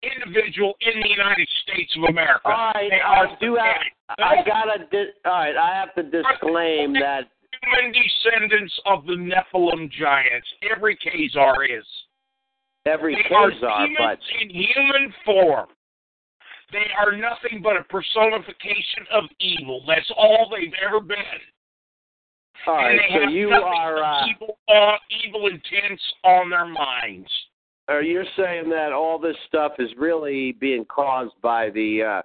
individual 0.04 0.74
in 0.82 1.00
the 1.02 1.10
United 1.10 1.48
States 1.64 1.92
of 1.98 2.04
America. 2.10 2.42
All 2.48 2.72
right, 2.74 2.90
They 2.90 3.02
I 3.02 3.26
do 3.40 3.56
have. 3.56 3.76
I 4.18 4.36
gotta. 4.46 4.86
Di- 4.92 5.14
all 5.26 5.32
right, 5.34 5.56
I 5.58 5.76
have 5.76 5.94
to 5.96 6.04
disclaim 6.04 6.94
that. 6.94 7.30
human 7.62 7.92
descendants 7.92 8.74
of 8.86 9.06
the 9.06 9.14
Nephilim 9.14 9.92
giants. 9.92 10.48
Every 10.76 10.96
Khazar 10.98 11.66
is. 11.80 11.86
Every 12.86 13.16
They 13.16 13.24
Khazar, 13.30 13.88
demons 13.88 13.98
but 14.00 14.20
in 14.42 14.50
human 14.50 15.14
form. 15.26 15.68
They 16.72 16.86
are 16.98 17.16
nothing 17.18 17.62
but 17.64 17.76
a 17.78 17.84
personification 17.84 19.06
of 19.12 19.24
evil. 19.40 19.84
That's 19.88 20.10
all 20.16 20.50
they've 20.56 20.74
ever 20.88 21.00
been. 21.00 21.18
all 22.68 22.76
right. 22.76 22.92
and 22.92 23.00
they 23.00 23.14
So 23.16 23.22
have 23.26 23.32
you 23.34 23.50
nothing 23.50 23.66
are. 23.66 24.04
Uh, 24.04 24.28
evil, 24.28 24.58
uh, 24.74 24.96
evil 25.26 25.48
intents 25.48 26.04
on 26.24 26.50
their 26.52 26.66
minds. 26.68 27.30
Are 27.90 28.04
you 28.04 28.24
saying 28.38 28.70
that 28.70 28.92
all 28.94 29.18
this 29.20 29.36
stuff 29.48 29.74
is 29.80 29.90
really 29.98 30.54
being 30.54 30.86
caused 30.86 31.34
by 31.42 31.70
the 31.72 32.04
uh, 32.04 32.22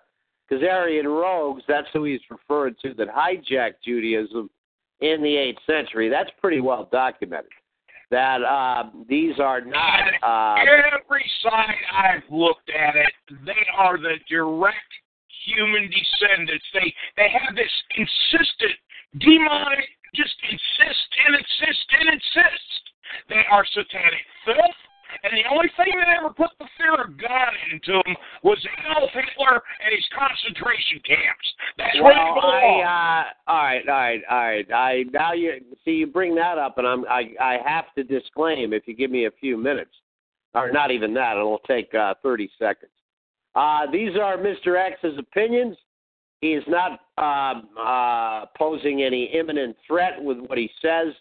Khazarian 0.53 1.05
rogues? 1.07 1.63
That's 1.67 1.89
who 1.93 2.05
he's 2.05 2.21
referring 2.31 2.77
to 2.83 2.95
that 2.95 3.09
hijacked 3.09 3.83
Judaism 3.85 4.51
in 5.01 5.23
the 5.23 5.37
eighth 5.37 5.61
century. 5.67 6.09
That's 6.09 6.31
pretty 6.41 6.61
well 6.61 6.89
documented. 6.93 7.51
That 8.11 8.43
uh, 8.43 8.91
these 9.09 9.41
are 9.41 9.61
not. 9.61 10.01
And 10.07 10.23
Uh, 10.23 10.55
every 10.95 11.25
side 11.43 11.75
I've 11.93 12.31
looked 12.31 12.71
at 12.71 12.95
it, 12.97 13.13
they 13.45 13.67
are 13.77 13.97
the 13.99 14.17
direct 14.29 14.79
human 15.47 15.91
descendants. 15.91 16.65
They 16.73 16.95
they 17.17 17.29
have 17.31 17.57
this 17.57 17.73
insistent 17.97 18.77
demonic, 19.19 19.89
just 20.15 20.37
insist 20.43 21.09
and 21.27 21.35
insist 21.35 21.87
and 21.99 22.09
insist. 22.11 22.81
They 23.29 23.43
are 23.51 23.65
satanic 23.73 24.25
filth. 24.45 24.77
And 25.23 25.33
the 25.33 25.49
only 25.51 25.71
thing 25.77 25.93
that 25.99 26.09
ever 26.19 26.33
put 26.33 26.51
the 26.59 26.67
fear 26.77 26.95
of 26.95 27.17
God 27.21 27.53
into 27.73 28.03
them 28.05 28.17
was 28.43 28.59
Adolf 28.81 29.11
Hitler 29.13 29.63
and 29.85 29.95
his 29.95 30.05
concentration 30.17 31.01
camps. 31.07 31.47
That's 31.79 32.01
where 32.01 32.15
they 32.15 32.41
belong. 32.41 32.83
I, 32.83 33.25
uh, 33.25 33.51
all 33.51 33.63
right, 33.63 33.89
all 33.89 33.95
right, 33.95 34.23
all 34.31 34.39
right. 34.39 34.73
I 34.73 35.05
now 35.13 35.33
you 35.33 35.61
see 35.85 35.93
you 35.93 36.07
bring 36.07 36.35
that 36.37 36.59
up, 36.59 36.79
and 36.79 36.87
I'm 36.87 37.05
I 37.07 37.35
I 37.41 37.59
have 37.65 37.87
to 37.97 38.05
disclaim 38.05 38.73
if 38.73 38.87
you 38.87 38.95
give 38.95 39.11
me 39.11 39.27
a 39.27 39.31
few 39.41 39.57
minutes, 39.57 39.93
or 40.55 40.73
not 40.73 40.91
even 40.91 41.15
that. 41.15 41.37
It'll 41.37 41.59
take 41.67 41.95
uh, 41.95 42.15
thirty 42.23 42.51
seconds. 42.59 42.93
Uh, 43.55 43.91
these 43.91 44.17
are 44.21 44.37
Mr. 44.37 44.77
X's 44.77 45.19
opinions. 45.19 45.77
He 46.41 46.49
is 46.49 46.65
not 46.69 47.01
uh, 47.17 47.81
uh, 47.81 48.47
posing 48.59 49.03
any 49.03 49.31
imminent 49.33 49.77
threat 49.87 50.23
with 50.23 50.39
what 50.39 50.59
he 50.59 50.69
says, 50.83 51.15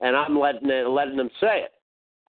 and 0.00 0.16
I'm 0.16 0.38
letting 0.38 0.70
it, 0.70 0.88
letting 0.88 1.18
him 1.18 1.30
say 1.40 1.64
it. 1.64 1.72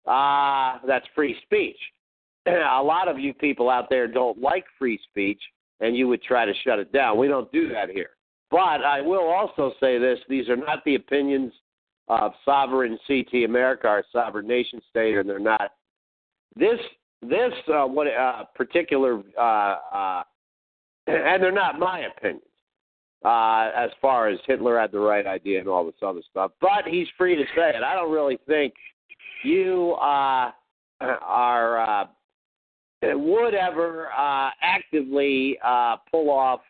Uh, 0.05 0.79
that's 0.87 1.05
free 1.15 1.35
speech. 1.43 1.77
a 2.47 2.81
lot 2.81 3.07
of 3.07 3.19
you 3.19 3.33
people 3.33 3.69
out 3.69 3.89
there 3.89 4.07
don't 4.07 4.39
like 4.39 4.65
free 4.79 4.99
speech, 5.09 5.41
and 5.79 5.95
you 5.95 6.07
would 6.07 6.23
try 6.23 6.45
to 6.45 6.53
shut 6.65 6.79
it 6.79 6.91
down. 6.91 7.17
We 7.17 7.27
don't 7.27 7.51
do 7.51 7.69
that 7.69 7.89
here. 7.89 8.11
But 8.49 8.83
I 8.83 9.01
will 9.01 9.29
also 9.29 9.73
say 9.79 9.97
this: 9.97 10.19
these 10.27 10.49
are 10.49 10.57
not 10.57 10.83
the 10.85 10.95
opinions 10.95 11.53
of 12.07 12.33
sovereign 12.43 12.97
CT 13.07 13.45
America, 13.45 13.87
our 13.87 14.03
sovereign 14.11 14.47
nation 14.47 14.81
state, 14.89 15.15
and 15.15 15.29
they're 15.29 15.39
not 15.39 15.71
this 16.55 16.79
this 17.21 17.53
uh, 17.73 17.85
what 17.85 18.07
uh, 18.07 18.43
particular 18.55 19.21
uh, 19.39 19.75
uh, 19.93 20.23
and 21.07 21.41
they're 21.41 21.51
not 21.51 21.79
my 21.79 22.07
opinions 22.17 22.43
uh, 23.23 23.69
as 23.75 23.91
far 24.01 24.27
as 24.27 24.39
Hitler 24.45 24.79
had 24.79 24.91
the 24.91 24.99
right 24.99 25.25
idea 25.25 25.59
and 25.59 25.67
all 25.67 25.85
this 25.85 25.95
other 26.01 26.21
stuff. 26.29 26.51
But 26.59 26.85
he's 26.87 27.07
free 27.17 27.35
to 27.35 27.43
say 27.55 27.69
it. 27.69 27.83
I 27.83 27.95
don't 27.95 28.11
really 28.11 28.39
think 28.47 28.73
you 29.43 29.93
uh, 30.01 30.51
are 30.99 31.79
uh, 31.79 32.05
would 33.03 33.53
ever 33.53 34.09
uh, 34.17 34.49
actively 34.61 35.57
uh, 35.63 35.97
pull 36.09 36.29
off 36.29 36.61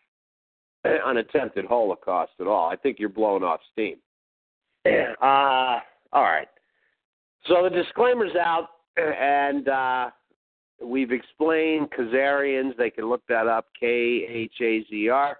an 0.84 1.18
attempted 1.18 1.64
Holocaust 1.64 2.32
at 2.40 2.46
all. 2.46 2.68
I 2.68 2.76
think 2.76 2.98
you're 2.98 3.08
blowing 3.08 3.42
off 3.42 3.60
steam. 3.72 3.96
Uh, 4.84 5.78
all 6.12 6.22
right. 6.22 6.48
So 7.46 7.62
the 7.62 7.70
disclaimer's 7.70 8.34
out, 8.36 8.68
and 8.96 9.68
uh, 9.68 10.10
we've 10.84 11.12
explained 11.12 11.88
Khazarians. 11.96 12.76
They 12.76 12.90
can 12.90 13.08
look 13.08 13.22
that 13.28 13.46
up, 13.46 13.66
K 13.78 14.26
H 14.28 14.54
A 14.60 14.84
Z 14.90 15.08
R. 15.08 15.38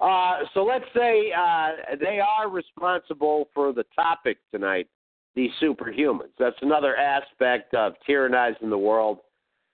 Uh, 0.00 0.38
so 0.54 0.64
let's 0.64 0.84
say 0.94 1.32
uh, 1.32 1.96
they 2.00 2.20
are 2.20 2.50
responsible 2.50 3.48
for 3.54 3.72
the 3.72 3.84
topic 3.94 4.38
tonight, 4.52 4.88
these 5.34 5.50
superhumans. 5.62 6.30
That's 6.38 6.56
another 6.62 6.96
aspect 6.96 7.74
of 7.74 7.94
tyrannizing 8.08 8.70
the 8.70 8.78
world. 8.78 9.18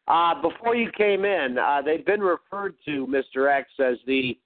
Uh, 0.09 0.41
before 0.41 0.75
you 0.75 0.91
came 0.97 1.25
in, 1.25 1.57
uh, 1.59 1.83
they've 1.83 2.05
been 2.05 2.21
referred 2.21 2.75
to, 2.87 3.07
Mr. 3.07 3.53
X, 3.53 3.69
as 3.79 3.97
the 4.07 4.37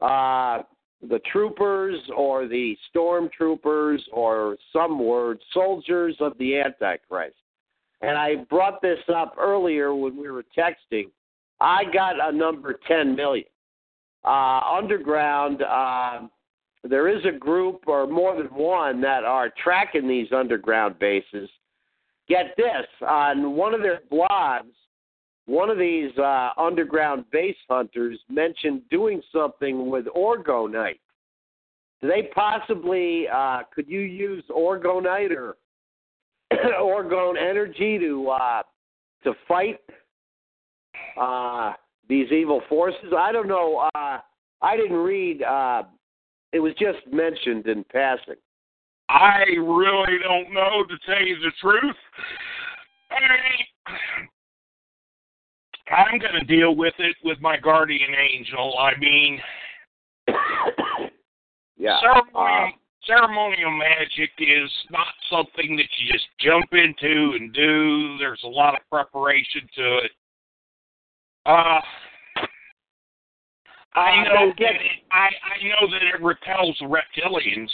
uh, 0.00 0.62
the 1.02 1.20
troopers 1.30 1.98
or 2.16 2.48
the 2.48 2.76
stormtroopers 2.94 3.98
or 4.12 4.56
some 4.72 4.98
word, 4.98 5.38
soldiers 5.52 6.16
of 6.20 6.36
the 6.38 6.58
Antichrist. 6.58 7.36
And 8.02 8.16
I 8.16 8.36
brought 8.48 8.82
this 8.82 8.98
up 9.14 9.36
earlier 9.38 9.94
when 9.94 10.16
we 10.16 10.30
were 10.30 10.44
texting. 10.56 11.10
I 11.60 11.84
got 11.92 12.16
a 12.20 12.34
number 12.34 12.78
10 12.86 13.14
million. 13.14 13.46
Uh, 14.24 14.60
underground, 14.60 15.62
uh, 15.62 16.20
there 16.88 17.08
is 17.08 17.24
a 17.24 17.36
group 17.36 17.82
or 17.86 18.06
more 18.06 18.36
than 18.36 18.46
one 18.46 19.00
that 19.00 19.24
are 19.24 19.52
tracking 19.62 20.08
these 20.08 20.28
underground 20.32 20.98
bases. 20.98 21.48
Get 22.28 22.54
this 22.56 22.86
on 23.06 23.54
one 23.54 23.72
of 23.72 23.82
their 23.82 24.00
blogs, 24.10 24.72
one 25.46 25.70
of 25.70 25.78
these 25.78 26.10
uh, 26.18 26.50
underground 26.58 27.24
base 27.30 27.56
hunters 27.68 28.18
mentioned 28.28 28.82
doing 28.90 29.22
something 29.32 29.88
with 29.90 30.06
orgonite. 30.06 30.98
Do 32.02 32.08
they 32.08 32.28
possibly, 32.34 33.26
uh, 33.32 33.60
could 33.74 33.88
you 33.88 34.00
use 34.00 34.44
orgonite 34.50 35.30
or 35.30 35.56
orgone 36.52 37.38
energy 37.38 37.98
to 37.98 38.28
uh, 38.28 38.62
to 39.24 39.32
fight 39.48 39.80
uh, 41.18 41.72
these 42.08 42.30
evil 42.32 42.60
forces? 42.68 43.12
I 43.16 43.32
don't 43.32 43.48
know. 43.48 43.88
Uh, 43.94 44.18
I 44.62 44.76
didn't 44.76 44.96
read. 44.96 45.42
Uh, 45.42 45.84
it 46.52 46.60
was 46.60 46.72
just 46.78 46.98
mentioned 47.12 47.66
in 47.66 47.84
passing. 47.92 48.36
I 49.08 49.44
really 49.58 50.18
don't 50.22 50.52
know 50.52 50.84
to 50.88 50.98
tell 51.06 51.24
you 51.24 51.36
the 51.36 51.52
truth. 51.60 51.96
I, 53.10 53.94
I'm 55.94 56.18
going 56.18 56.34
to 56.34 56.44
deal 56.44 56.74
with 56.74 56.94
it 56.98 57.16
with 57.22 57.40
my 57.40 57.56
guardian 57.56 58.10
angel. 58.14 58.74
I 58.78 58.98
mean, 58.98 59.38
yeah. 61.76 62.00
ceremonial, 62.00 62.32
Uh, 62.34 62.68
ceremonial 63.06 63.70
magic 63.70 64.30
is 64.38 64.70
not 64.90 65.06
something 65.30 65.76
that 65.76 65.86
you 65.98 66.12
just 66.12 66.26
jump 66.40 66.66
into 66.72 67.36
and 67.38 67.52
do. 67.52 68.18
There's 68.18 68.42
a 68.44 68.48
lot 68.48 68.74
of 68.74 68.80
preparation 68.90 69.68
to 69.76 69.98
it. 69.98 70.10
Uh, 71.44 71.80
I 73.96 74.24
know 74.24 74.52
that 74.58 74.74
it, 74.74 75.02
I, 75.10 75.28
I 75.28 75.68
know 75.68 75.88
that 75.90 76.02
it 76.02 76.22
repels 76.22 76.76
reptilians. 76.82 77.68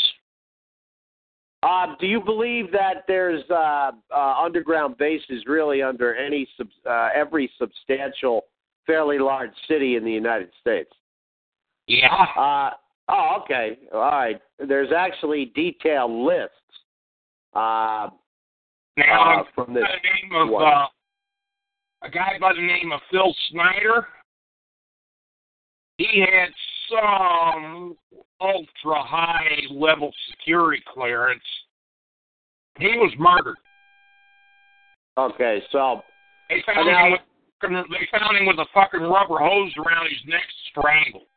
Uh, 1.65 1.95
do 2.01 2.07
you 2.07 2.21
believe 2.21 2.73
that 2.73 3.05
there's 3.07 3.43
uh, 3.51 3.93
uh, 4.15 4.35
underground 4.43 4.97
bases 4.99 5.45
really 5.47 5.83
under 5.83 6.15
any 6.15 6.49
sub, 6.57 6.69
uh, 6.89 7.09
every 7.15 7.51
substantial, 7.59 8.47
fairly 8.87 9.19
large 9.19 9.53
city 9.69 9.97
in 9.97 10.05
the 10.05 10.11
United 10.11 10.51
States? 10.61 10.91
Yeah. 11.87 12.27
Uh, 12.37 12.71
oh, 13.09 13.39
okay. 13.43 13.79
All 13.93 14.01
right. 14.01 14.41
There's 14.59 14.93
actually 14.97 15.53
detailed 15.55 16.11
lists. 16.11 16.57
Uh, 17.55 18.09
Now, 18.97 19.41
uh, 19.41 19.45
from 19.55 19.75
this 19.75 19.85
the 19.85 20.29
name 20.29 20.43
of 20.43 20.49
one. 20.49 20.65
uh, 20.65 20.87
a 22.03 22.11
guy 22.11 22.39
by 22.41 22.53
the 22.55 22.61
name 22.61 22.93
of 22.93 23.01
Phil 23.11 23.35
Snyder. 23.51 24.07
He 26.11 26.21
had 26.21 26.49
some 26.91 27.97
ultra 28.41 29.03
high 29.03 29.61
level 29.71 30.13
security 30.31 30.83
clearance. 30.93 31.43
He 32.79 32.89
was 32.99 33.13
murdered. 33.19 33.57
okay, 35.19 35.63
so 35.71 36.03
They 36.49 36.63
found 36.67 36.87
Now- 36.89 37.05
him 37.07 37.13
with. 37.13 37.21
They 37.63 38.07
found 38.19 38.37
him 38.37 38.47
with 38.47 38.59
a 38.59 38.67
fucking 38.75 39.03
rubber 39.03 39.39
hose 39.39 39.73
around 39.79 40.09
his 40.09 40.19
neck, 40.27 40.43
strangled. 40.71 41.29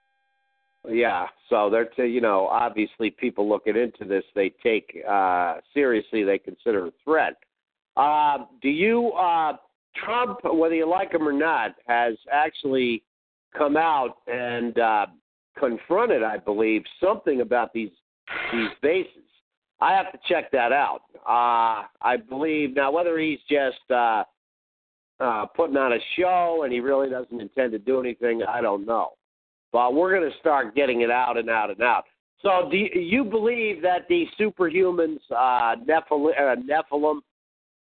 Yeah, 0.90 1.28
so 1.50 1.70
they're 1.70 1.86
t- 1.86 2.08
you 2.08 2.20
know 2.22 2.48
obviously 2.48 3.12
people 3.12 3.48
looking 3.48 3.76
into 3.76 4.06
this 4.06 4.24
they 4.34 4.50
take 4.50 4.98
uh, 5.08 5.58
seriously 5.74 6.24
they 6.24 6.40
consider 6.40 6.88
a 6.88 6.92
threat. 7.04 7.36
Uh, 7.96 8.46
do 8.62 8.70
you 8.70 9.12
uh, 9.12 9.58
Trump 10.04 10.40
whether 10.44 10.74
you 10.76 10.88
like 10.90 11.14
him 11.14 11.28
or 11.28 11.34
not 11.34 11.76
has 11.88 12.16
actually 12.32 13.04
come 13.58 13.78
out 13.78 14.18
and 14.28 14.78
uh, 14.80 15.06
confronted 15.58 16.24
I 16.24 16.38
believe 16.38 16.84
something 17.04 17.42
about 17.42 17.74
these 17.74 17.92
these 18.52 18.70
bases. 18.82 19.24
I 19.82 19.94
have 19.94 20.12
to 20.12 20.20
check 20.28 20.52
that 20.52 20.72
out. 20.72 21.02
Uh, 21.28 21.86
I 22.02 22.18
believe 22.30 22.76
now 22.76 22.92
whether 22.92 23.20
he's 23.20 23.40
just 23.50 23.92
uh, 23.92 24.24
uh, 25.20 25.46
putting 25.48 25.78
on 25.78 25.94
a 25.94 26.00
show 26.18 26.62
and 26.64 26.74
he 26.74 26.80
really 26.80 27.10
doesn't 27.10 27.40
intend 27.40 27.72
to 27.74 27.80
do 27.80 28.00
anything, 28.00 28.42
I 28.44 28.62
don't 28.62 28.86
know. 28.86 29.12
But 29.72 29.94
we're 29.94 30.18
going 30.18 30.30
to 30.30 30.38
start 30.40 30.76
getting 30.76 31.02
it 31.02 31.12
out 31.12 31.38
and 31.38 31.50
out 31.50 31.70
and 31.70 31.82
out. 31.82 32.06
So, 32.42 32.70
do 32.70 32.78
you 32.78 33.24
believe 33.24 33.82
that 33.82 34.08
the 34.08 34.26
superhumans, 34.40 35.20
uh, 35.32 35.76
Nephilim, 35.84 36.32
uh, 36.38 36.56
Nephilim, 36.62 37.20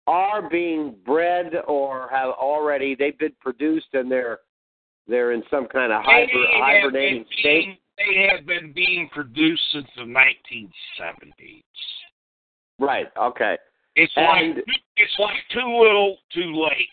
are 0.06 0.48
being 0.48 0.96
bred 1.04 1.52
or 1.66 2.08
have 2.10 2.30
already? 2.30 2.94
They've 2.94 3.18
been 3.18 3.32
produced 3.40 3.86
and 3.94 4.10
they're 4.10 4.40
they're 5.10 5.32
in 5.32 5.42
some 5.50 5.66
kind 5.66 5.92
of 5.92 6.02
hiber, 6.04 6.30
hibernating 6.54 7.26
state. 7.38 7.42
being- 7.42 7.78
They 7.98 8.28
have 8.28 8.46
been 8.46 8.72
being 8.72 9.08
produced 9.10 9.62
since 9.72 9.86
the 9.96 10.06
1970s. 10.06 11.64
Right. 12.78 13.10
Okay. 13.16 13.58
It's 13.96 14.12
And- 14.16 14.56
like 14.56 14.64
it's 14.96 15.18
like 15.18 15.48
too 15.50 15.78
little, 15.78 16.18
too 16.32 16.54
late. 16.54 16.88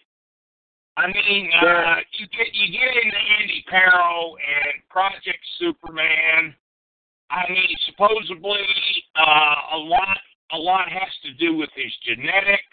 I 0.97 1.07
mean, 1.07 1.53
uh, 1.53 2.01
you 2.13 2.27
get 2.27 2.53
you 2.53 2.71
get 2.77 2.95
into 2.97 3.17
Andy 3.39 3.61
Parrow 3.67 4.35
and 4.35 4.89
Project 4.89 5.45
Superman. 5.59 6.55
I 7.29 7.47
mean, 7.51 7.77
supposedly 7.85 9.05
uh, 9.15 9.55
a 9.73 9.77
lot 9.77 10.17
a 10.51 10.57
lot 10.57 10.89
has 10.91 11.15
to 11.23 11.33
do 11.33 11.55
with 11.55 11.69
his 11.75 11.95
genetics. 11.97 12.63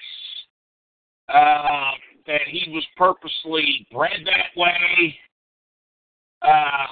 Uh, 1.29 1.93
that 2.27 2.43
he 2.49 2.71
was 2.71 2.85
purposely 2.97 3.87
bred 3.93 4.25
that 4.25 4.57
way. 4.57 5.19
Uh, 6.45 6.87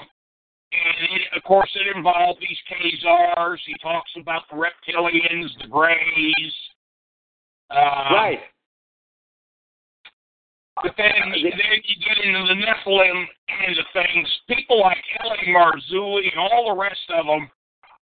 and 0.72 1.20
it, 1.20 1.36
of 1.36 1.42
course, 1.44 1.70
it 1.74 1.94
involved 1.94 2.40
these 2.40 2.58
Khazars. 2.70 3.58
He 3.66 3.74
talks 3.82 4.10
about 4.18 4.42
the 4.50 4.56
reptilians, 4.56 5.48
the 5.60 5.68
Greys. 5.68 6.54
Uh, 7.70 8.08
right. 8.14 8.40
But 10.82 10.96
then, 10.96 11.12
Uh, 11.22 11.34
the- 11.34 11.50
then 11.50 11.80
you 11.84 11.96
get 12.02 12.18
into 12.18 12.46
the 12.46 12.54
Nephilim 12.54 13.28
and 13.48 13.76
the 13.76 13.84
things. 13.92 14.40
People 14.48 14.80
like 14.80 15.04
L.A. 15.20 15.36
Marzulli 15.48 16.30
and 16.30 16.38
all 16.40 16.66
the 16.74 16.80
rest 16.80 17.10
of 17.10 17.26
them 17.26 17.50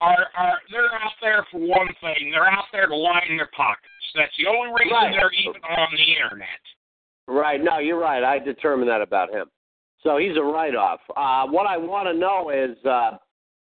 are 0.00 0.30
are 0.34 0.60
they're 0.70 0.94
out 0.96 1.12
there 1.22 1.44
for 1.50 1.58
one 1.58 1.88
thing. 2.00 2.30
They're 2.30 2.46
out 2.50 2.66
there 2.72 2.86
to 2.86 2.94
line 2.96 3.36
their 3.36 3.46
pockets. 3.56 3.86
That's 4.14 4.36
the 4.36 4.46
only 4.46 4.72
reason 4.72 4.92
Right. 4.92 5.12
they're 5.12 5.32
even 5.32 5.62
on 5.64 5.94
the 5.94 6.12
internet. 6.16 6.60
Right. 7.28 7.60
No, 7.60 7.78
you're 7.78 7.98
right. 7.98 8.22
I 8.22 8.38
determined 8.38 8.90
that 8.90 9.00
about 9.00 9.30
him. 9.30 9.50
So 10.02 10.18
he's 10.18 10.36
a 10.36 10.42
write-off. 10.42 11.00
Uh, 11.16 11.46
what 11.50 11.66
I 11.66 11.76
want 11.76 12.06
to 12.08 12.14
know 12.14 12.50
is, 12.50 12.76
uh, 12.84 13.18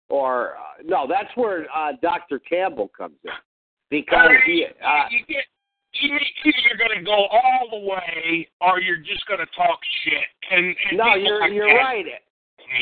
or 0.09 0.55
uh, 0.55 0.81
no, 0.83 1.05
that's 1.07 1.29
where 1.35 1.65
uh, 1.75 1.91
Dr. 2.01 2.39
Campbell 2.39 2.89
comes 2.97 3.17
in 3.23 3.31
because 3.89 4.29
he. 4.45 4.65
Uh, 4.65 5.03
you 5.11 5.19
get 5.27 5.43
either 6.01 6.19
either 6.45 6.57
you're 6.67 6.87
going 6.87 6.97
to 6.97 7.05
go 7.05 7.27
all 7.27 7.67
the 7.71 7.87
way 7.87 8.47
or 8.61 8.79
you're 8.81 8.97
just 8.97 9.25
going 9.27 9.39
to 9.39 9.45
talk 9.55 9.79
shit. 10.03 10.23
And, 10.51 10.75
and 10.89 10.97
no, 10.97 11.15
you're 11.15 11.39
like 11.39 11.53
you're 11.53 11.67
that 11.67 11.73
right. 11.73 12.05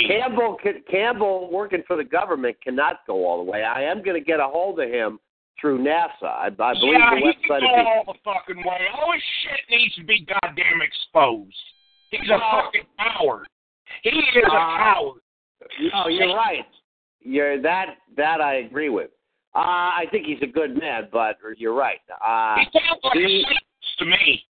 Campbell 0.08 0.58
can- 0.62 0.84
Campbell 0.90 1.50
working 1.52 1.84
for 1.88 1.98
the 1.98 2.04
government 2.04 2.56
cannot 2.64 3.02
go 3.08 3.26
all 3.26 3.44
the 3.44 3.52
way. 3.52 3.64
I 3.64 3.84
am 3.84 4.02
going 4.04 4.20
to 4.20 4.26
get 4.26 4.40
a 4.40 4.48
hold 4.48 4.80
of 4.80 4.90
him 4.90 5.20
through 5.60 5.80
NASA. 5.80 6.24
I, 6.24 6.46
I 6.48 6.50
believe 6.50 6.94
yeah, 6.98 7.10
the 7.12 7.18
he 7.18 7.24
website. 7.24 7.60
can 7.60 7.62
go 7.62 7.90
all 7.90 8.04
the 8.08 8.20
fucking 8.24 8.64
way. 8.64 8.80
All 8.96 9.12
his 9.12 9.22
shit 9.44 9.60
needs 9.70 9.96
to 9.96 10.04
be 10.04 10.26
goddamn 10.26 10.82
exposed. 10.82 11.56
He's 12.12 12.30
a 12.30 12.38
fucking 12.39 12.84
coward. 13.00 13.47
He 14.04 14.10
is 14.10 14.43
a 14.43 14.47
Uh, 14.47 14.78
coward. 14.78 15.21
No, 15.93 16.08
you're 16.08 16.36
right. 16.36 16.65
You're 17.21 17.62
that 17.62 17.97
that 18.15 18.41
I 18.41 18.56
agree 18.56 18.89
with. 18.89 19.12
Uh, 19.54 19.60
I 20.00 20.06
think 20.12 20.26
he's 20.26 20.41
a 20.41 20.47
good 20.47 20.78
man, 20.78 21.10
but 21.12 21.38
you're 21.58 21.74
right. 21.74 22.00
Uh, 22.24 22.56
He 22.60 22.80
sounds 22.80 23.00
like 23.04 23.17
he- 23.17 23.45
a 23.50 24.00
to 24.00 24.06
me. 24.06 24.45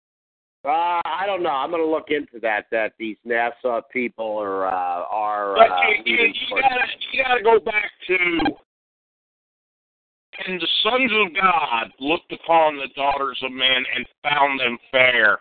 Uh, 0.64 1.00
I 1.04 1.24
don't 1.26 1.42
know. 1.44 1.50
I'm 1.50 1.70
going 1.70 1.82
to 1.82 1.88
look 1.88 2.10
into 2.10 2.40
that. 2.40 2.66
That 2.72 2.94
these 2.98 3.16
NASA 3.24 3.82
people 3.92 4.36
are 4.38 4.66
uh, 4.66 5.04
are. 5.10 5.54
But 5.56 5.70
uh, 5.70 5.80
you, 6.04 6.16
you, 6.16 6.26
you 6.26 6.60
gotta 6.60 6.86
you 7.12 7.22
gotta 7.22 7.42
go 7.42 7.60
back 7.60 7.90
to 8.08 8.40
and 10.46 10.60
the 10.60 10.68
sons 10.82 11.10
of 11.14 11.34
God 11.34 11.92
looked 12.00 12.32
upon 12.32 12.76
the 12.76 12.88
daughters 12.94 13.38
of 13.42 13.52
men 13.52 13.84
and 13.94 14.06
found 14.22 14.60
them 14.60 14.76
fair 14.90 15.38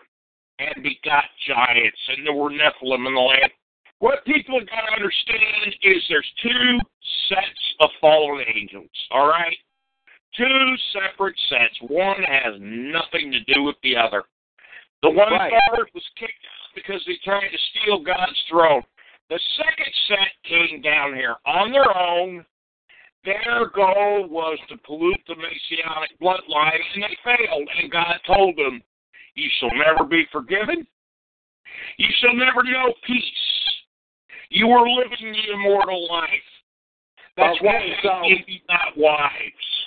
and 0.58 0.82
begot 0.82 1.24
giants 1.46 1.98
and 2.08 2.26
there 2.26 2.34
were 2.34 2.50
Nephilim 2.50 3.06
in 3.06 3.14
the 3.14 3.20
land. 3.20 3.50
What 3.98 4.24
people 4.24 4.58
have 4.58 4.68
got 4.68 4.86
to 4.86 4.92
understand 4.92 5.74
is 5.82 6.02
there's 6.08 6.32
two 6.42 6.78
sets 7.28 7.74
of 7.80 7.90
fallen 8.00 8.44
angels, 8.54 8.90
all 9.10 9.26
right? 9.26 9.56
Two 10.36 10.74
separate 10.92 11.36
sets. 11.48 11.74
One 11.80 12.22
has 12.22 12.54
nothing 12.60 13.32
to 13.32 13.40
do 13.54 13.62
with 13.62 13.76
the 13.82 13.96
other. 13.96 14.24
The 15.02 15.10
one 15.10 15.32
Right. 15.32 15.50
daughter 15.50 15.88
was 15.94 16.04
kicked 16.16 16.44
out 16.44 16.74
because 16.74 17.02
they 17.06 17.16
tried 17.24 17.48
to 17.48 17.58
steal 17.58 18.00
God's 18.00 18.40
throne. 18.48 18.82
The 19.28 19.38
second 19.56 19.94
set 20.08 20.32
came 20.44 20.80
down 20.82 21.14
here 21.14 21.36
on 21.46 21.72
their 21.72 21.96
own. 21.96 22.44
Their 23.24 23.66
goal 23.74 24.28
was 24.28 24.58
to 24.68 24.76
pollute 24.78 25.20
the 25.26 25.34
Messianic 25.34 26.18
bloodline, 26.20 26.80
and 26.94 27.02
they 27.02 27.16
failed. 27.24 27.68
And 27.76 27.90
God 27.90 28.20
told 28.26 28.56
them, 28.56 28.82
You 29.36 29.48
shall 29.60 29.70
never 29.76 30.04
be 30.04 30.24
forgiven. 30.32 30.86
You 31.98 32.08
shall 32.20 32.34
never 32.34 32.62
know 32.64 32.92
peace. 33.06 33.22
You 34.50 34.68
are 34.70 34.88
living 34.88 35.32
the 35.32 35.52
immortal 35.54 36.08
life. 36.10 36.28
That's 37.36 37.60
why 37.60 37.76
Okay, 37.76 37.90
they 37.90 37.96
so- 38.08 38.22
you 38.24 38.58
not 38.68 38.96
wives. 38.96 39.86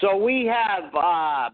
So 0.00 0.16
we 0.16 0.44
have. 0.46 0.94
Uh, 0.94 1.50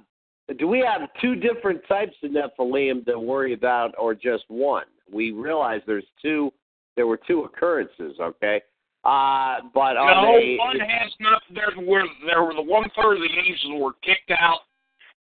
do 0.59 0.67
we 0.69 0.81
have 0.81 1.09
two 1.21 1.37
different 1.37 1.81
types 1.89 2.15
of 2.23 2.33
Nephilim 2.33 3.07
to 3.07 3.19
worry 3.19 3.55
about, 3.55 3.95
or 3.97 4.15
just 4.15 4.45
one? 4.49 4.85
We 5.11 5.31
realize 5.31 5.81
there's 5.87 6.05
two. 6.21 6.53
There 6.97 7.07
were 7.07 7.17
two 7.27 7.45
occurrences. 7.45 8.19
Okay. 8.21 8.61
Uh, 9.05 9.61
but 9.73 9.95
No, 9.95 10.37
they? 10.39 10.57
one 10.59 10.79
has 10.81 11.11
not. 11.21 11.43
There 11.55 11.73
were 11.87 12.05
there 12.27 12.43
were 12.43 12.55
the 12.55 12.63
one 12.63 12.91
third 12.97 13.15
of 13.17 13.23
the 13.23 13.31
angels 13.39 13.81
were 13.81 13.95
kicked 14.05 14.31
out, 14.39 14.61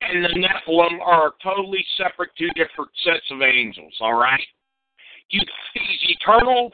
and 0.00 0.24
the 0.24 0.28
Nephilim 0.28 1.00
are 1.04 1.34
totally 1.42 1.84
separate, 1.96 2.30
two 2.38 2.48
different 2.50 2.90
sets 3.04 3.24
of 3.30 3.42
angels. 3.42 3.92
All 4.00 4.18
right, 4.18 4.40
you 5.30 5.40
these 5.74 6.16
eternal, 6.18 6.72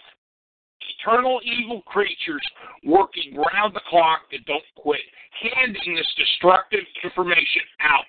eternal 1.01 1.41
evil 1.45 1.83
creatures 1.83 2.43
working 2.85 3.37
round 3.37 3.75
the 3.75 3.81
clock 3.89 4.21
that 4.33 4.45
don't 4.47 4.63
quit, 4.77 5.01
handing 5.43 5.95
this 5.95 6.15
destructive 6.17 6.85
information 7.05 7.63
out 7.81 8.05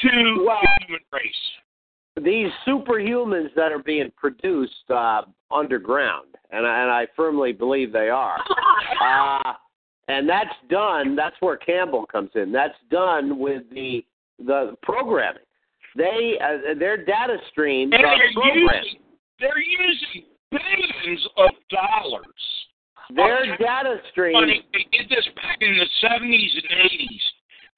to 0.00 0.44
Well- 0.46 0.60
the 0.60 0.84
human 0.86 1.00
race. 1.12 1.50
these 2.20 2.52
superhumans 2.66 3.54
that 3.54 3.72
are 3.72 3.82
being 3.82 4.10
produced 4.16 4.90
uh, 4.90 5.22
underground, 5.50 6.28
and 6.50 6.66
I, 6.66 6.82
and 6.82 6.90
I 6.90 7.06
firmly 7.16 7.52
believe 7.52 7.92
they 7.92 8.08
are. 8.08 8.38
Uh, 9.02 9.54
and 10.06 10.28
that's 10.28 10.54
done. 10.68 11.16
That's 11.16 11.34
where 11.40 11.56
Campbell 11.56 12.06
comes 12.06 12.30
in. 12.36 12.52
That's 12.52 12.76
done 12.88 13.38
with 13.38 13.62
the 13.70 14.04
the 14.46 14.74
programming. 14.82 15.42
They 15.96 16.38
uh, 16.42 16.74
their 16.78 16.96
data 17.04 17.36
streams 17.50 17.92
And 17.94 18.04
are 18.04 18.16
they're 18.16 18.32
programmed. 18.32 18.86
using 18.86 19.00
they're 19.40 19.58
using 19.60 20.24
billions 20.50 21.26
of 21.36 21.50
dollars. 21.70 22.42
Their 23.14 23.56
data 23.58 23.96
streams. 24.10 24.38
They 24.72 24.86
did 24.96 25.08
this 25.10 25.26
back 25.36 25.58
in 25.60 25.76
the 25.76 25.86
70s 26.06 26.52
and 26.54 26.90
80s. 26.90 27.24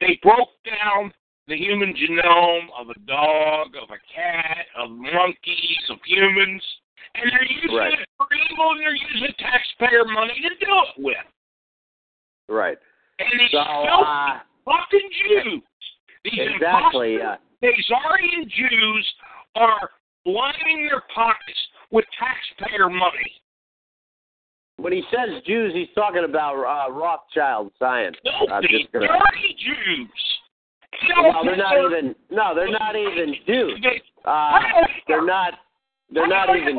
They 0.00 0.18
broke 0.22 0.50
down 0.64 1.12
the 1.48 1.56
human 1.56 1.92
genome 1.94 2.66
of 2.78 2.88
a 2.90 2.98
dog, 3.06 3.74
of 3.82 3.90
a 3.90 3.98
cat, 4.14 4.66
of 4.78 4.90
monkeys, 4.90 5.82
of 5.90 5.98
humans, 6.06 6.62
and 7.16 7.30
they're 7.32 7.50
using 7.50 7.76
Right. 7.76 7.92
it 7.98 8.08
for 8.16 8.26
evil, 8.50 8.70
and 8.72 8.80
they're 8.80 8.94
using 8.94 9.34
taxpayer 9.38 10.04
money 10.04 10.34
to 10.42 10.48
do 10.64 10.70
it 10.70 11.02
with. 11.02 11.16
Right. 12.48 12.78
And 13.18 13.40
these 13.40 13.50
So 13.50 13.58
filthy 13.58 14.04
uh, 14.06 14.38
fucking 14.64 15.10
Jews, 15.12 15.62
these 16.24 16.40
exactly. 16.54 17.14
imposter 17.14 17.40
Uh, 17.62 18.44
Jews 18.48 19.14
are 19.56 19.90
lining 20.26 20.86
their 20.88 21.02
pockets 21.14 21.58
with 21.90 22.04
taxpayer 22.18 22.88
money. 22.88 23.32
when 24.76 24.92
he 24.92 25.02
says 25.10 25.42
Jews, 25.46 25.72
he's 25.74 25.88
talking 25.94 26.24
about 26.24 26.56
uh, 26.56 26.92
Rothschild 26.92 27.70
science. 27.78 28.16
No, 28.24 28.60
just 28.62 28.92
gonna. 28.92 29.06
dirty 29.06 29.56
Jews. 29.58 30.08
Well, 31.16 31.44
they're 31.44 31.56
not 31.56 31.76
even. 31.78 32.14
No, 32.30 32.54
they're 32.54 32.70
not 32.70 32.96
even 32.96 33.34
Jews. 33.46 33.84
Uh, 34.24 34.58
they're 35.08 35.24
not. 35.24 35.54
they're 36.10 36.26
not 36.26 36.56
even. 36.56 36.78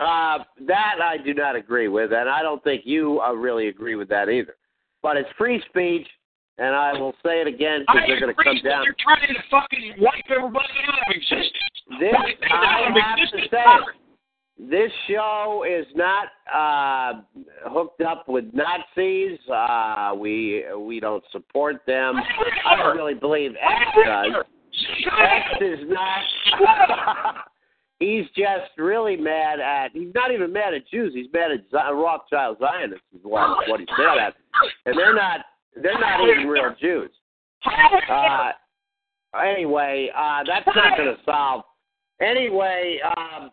Uh, 0.00 0.38
that 0.66 0.96
I 1.02 1.16
do 1.24 1.34
not 1.34 1.54
agree 1.54 1.88
with, 1.88 2.12
and 2.12 2.28
I 2.28 2.42
don't 2.42 2.62
think 2.64 2.82
you 2.84 3.20
uh, 3.20 3.32
really 3.32 3.68
agree 3.68 3.94
with 3.94 4.08
that 4.08 4.28
either. 4.28 4.56
But 5.02 5.16
it's 5.16 5.28
free 5.38 5.62
speech, 5.68 6.06
and 6.58 6.74
I 6.74 6.92
will 6.92 7.14
say 7.24 7.40
it 7.40 7.46
again 7.46 7.80
because 7.86 8.02
they're 8.06 8.20
going 8.20 8.34
to 8.34 8.44
come 8.44 8.60
down. 8.64 8.84
They're 8.84 8.96
trying 9.02 9.28
to 9.28 9.40
fucking 9.50 9.94
wipe 9.98 10.24
everybody 10.30 10.74
out 10.86 10.98
of 10.98 11.16
existence. 11.16 11.52
This 12.00 12.12
Wipe 12.12 12.40
them 12.40 12.50
out 12.52 12.96
I 12.96 13.16
have 13.16 13.30
to 13.30 13.48
say, 13.50 13.94
this 14.58 14.90
show 15.08 15.64
is 15.68 15.86
not 15.96 16.28
uh, 16.54 17.22
hooked 17.68 18.00
up 18.02 18.28
with 18.28 18.44
Nazis. 18.52 19.38
Uh, 19.52 20.14
we 20.16 20.64
we 20.78 21.00
don't 21.00 21.24
support 21.32 21.82
them. 21.86 22.16
I 22.64 22.76
don't 22.76 22.96
really 22.96 23.14
believe 23.14 23.52
X 23.60 24.06
does. 24.06 24.44
X 25.20 25.60
is 25.60 25.88
not. 25.88 27.34
he's 27.98 28.26
just 28.36 28.70
really 28.78 29.16
mad 29.16 29.58
at. 29.58 29.90
He's 29.92 30.14
not 30.14 30.30
even 30.32 30.52
mad 30.52 30.72
at 30.72 30.86
Jews. 30.88 31.12
He's 31.14 31.26
mad 31.32 31.50
at 31.50 31.60
Z- 31.70 31.92
Rothschild 31.92 32.58
Zionists. 32.60 33.04
Is 33.12 33.20
what 33.24 33.68
what 33.68 33.80
he's 33.80 33.88
mad 33.98 34.18
at, 34.18 34.34
and 34.86 34.96
they're 34.96 35.14
not. 35.14 35.40
They're 35.80 35.98
not 35.98 36.20
even 36.28 36.46
real 36.46 36.74
Jews. 36.80 37.10
Uh, 38.10 38.52
anyway, 39.42 40.10
uh, 40.16 40.42
that's 40.46 40.66
not 40.66 40.96
going 40.96 41.16
to 41.16 41.22
solve. 41.24 41.62
Anyway, 42.20 43.00
um, 43.16 43.50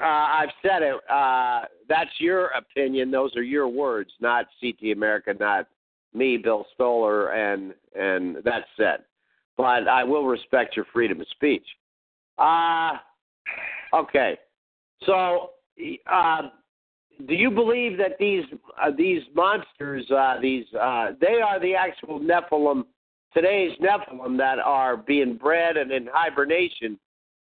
uh, 0.00 0.04
I've 0.04 0.50
said 0.62 0.82
it. 0.82 0.94
Uh, 1.10 1.62
that's 1.88 2.10
your 2.18 2.48
opinion. 2.48 3.10
Those 3.10 3.34
are 3.36 3.42
your 3.42 3.68
words, 3.68 4.10
not 4.20 4.46
CT 4.60 4.92
America, 4.92 5.34
not 5.38 5.66
me, 6.14 6.36
Bill 6.36 6.66
Stoller, 6.74 7.30
and 7.30 7.74
and 7.98 8.36
that's 8.44 8.66
said. 8.76 9.00
But 9.56 9.88
I 9.88 10.04
will 10.04 10.26
respect 10.26 10.76
your 10.76 10.86
freedom 10.92 11.20
of 11.20 11.26
speech. 11.30 11.66
Uh, 12.38 12.92
okay. 13.92 14.38
So, 15.04 15.50
uh, 16.10 16.42
do 17.26 17.34
you 17.34 17.50
believe 17.50 17.98
that 17.98 18.16
these 18.18 18.44
uh, 18.80 18.90
these 18.96 19.22
monsters, 19.34 20.08
uh, 20.10 20.36
these 20.40 20.64
uh, 20.80 21.12
they 21.20 21.40
are 21.44 21.58
the 21.60 21.74
actual 21.74 22.20
Nephilim, 22.20 22.84
today's 23.34 23.72
Nephilim 23.80 24.36
that 24.38 24.58
are 24.58 24.96
being 24.96 25.36
bred 25.36 25.76
and 25.76 25.90
in 25.90 26.08
hibernation 26.12 26.98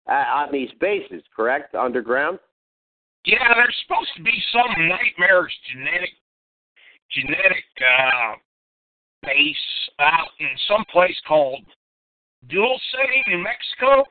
uh, 0.08 0.12
on 0.14 0.52
these 0.52 0.70
bases, 0.80 1.22
correct? 1.36 1.76
Underground. 1.76 2.40
Yeah, 3.26 3.54
there's 3.56 3.76
supposed 3.86 4.12
to 4.18 4.24
be 4.24 4.42
some 4.54 4.88
nightmarish 4.88 5.54
genetic 5.72 6.12
genetic 7.12 7.66
uh, 7.82 8.36
base 9.24 9.56
out 10.00 10.30
in 10.40 10.50
some 10.68 10.86
place 10.92 11.16
called 11.28 11.64
Dual 12.50 12.80
City, 12.92 13.24
New 13.28 13.44
Mexico. 13.44 14.06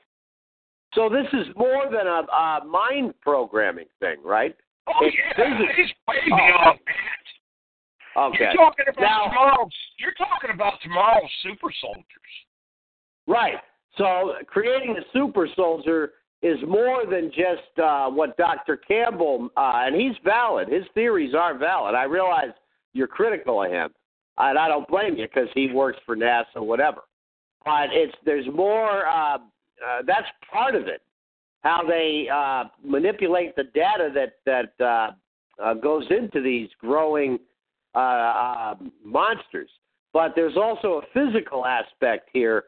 So 0.95 1.09
this 1.09 1.27
is 1.33 1.55
more 1.57 1.85
than 1.91 2.07
a, 2.07 2.23
a 2.33 2.65
mind 2.67 3.15
programming 3.21 3.87
thing, 4.01 4.17
right? 4.25 4.55
Oh 4.87 4.93
It's 5.03 5.17
yeah, 5.17 5.33
physics. 5.37 5.73
it's 5.79 5.93
way 6.09 6.17
Oh. 6.33 6.37
beyond 6.37 6.79
that. 6.87 8.21
Okay. 8.21 8.39
You're 8.45 8.53
talking 8.55 8.87
about 8.89 9.01
Now- 9.03 9.25
tomorrow's. 9.29 9.73
You're 9.99 10.13
talking 10.15 10.51
about 10.51 10.81
tomorrow's 10.83 11.31
super 11.43 11.73
soldiers. 11.81 12.33
Right. 13.27 13.57
So 13.97 14.35
creating 14.47 14.97
a 14.97 15.03
super 15.13 15.49
soldier 15.57 16.13
is 16.43 16.59
more 16.67 17.07
than 17.07 17.31
just 17.31 17.79
uh, 17.83 18.11
what 18.11 18.37
Dr. 18.37 18.77
Campbell, 18.77 19.49
uh, 19.57 19.83
and 19.87 19.97
he's 19.97 20.15
valid. 20.25 20.69
His 20.69 20.85
theories 20.95 21.35
are 21.35 21.57
valid. 21.57 21.95
I 21.95 22.05
realize 22.05 22.51
you're 22.93 23.07
critical 23.07 23.63
of 23.65 23.71
him, 23.71 23.91
and 24.39 24.59
I 24.59 24.69
don't 24.69 24.87
blame 24.89 25.17
you 25.17 25.27
because 25.27 25.49
he 25.55 25.71
works 25.73 25.99
for 26.05 26.17
NASA, 26.17 26.57
whatever. 26.59 27.01
But 27.65 27.89
it's 27.93 28.15
there's 28.27 28.47
more. 28.53 29.07
Uh, 29.07 29.39
uh, 29.85 30.03
that's 30.07 30.27
part 30.53 30.75
of 30.75 30.87
it. 30.87 31.01
How 31.65 31.83
they 31.87 32.29
uh, 32.33 32.65
manipulate 32.85 33.57
the 33.57 33.65
data 33.75 34.11
that 34.15 34.35
that 34.47 34.85
uh, 34.85 35.11
uh, 35.63 35.75
goes 35.75 36.05
into 36.11 36.41
these 36.41 36.69
growing 36.79 37.39
uh, 37.95 37.99
uh, 37.99 38.75
monsters. 39.05 39.71
But 40.13 40.35
there's 40.37 40.57
also 40.57 41.01
a 41.01 41.07
physical 41.13 41.67
aspect 41.67 42.31
here 42.33 42.65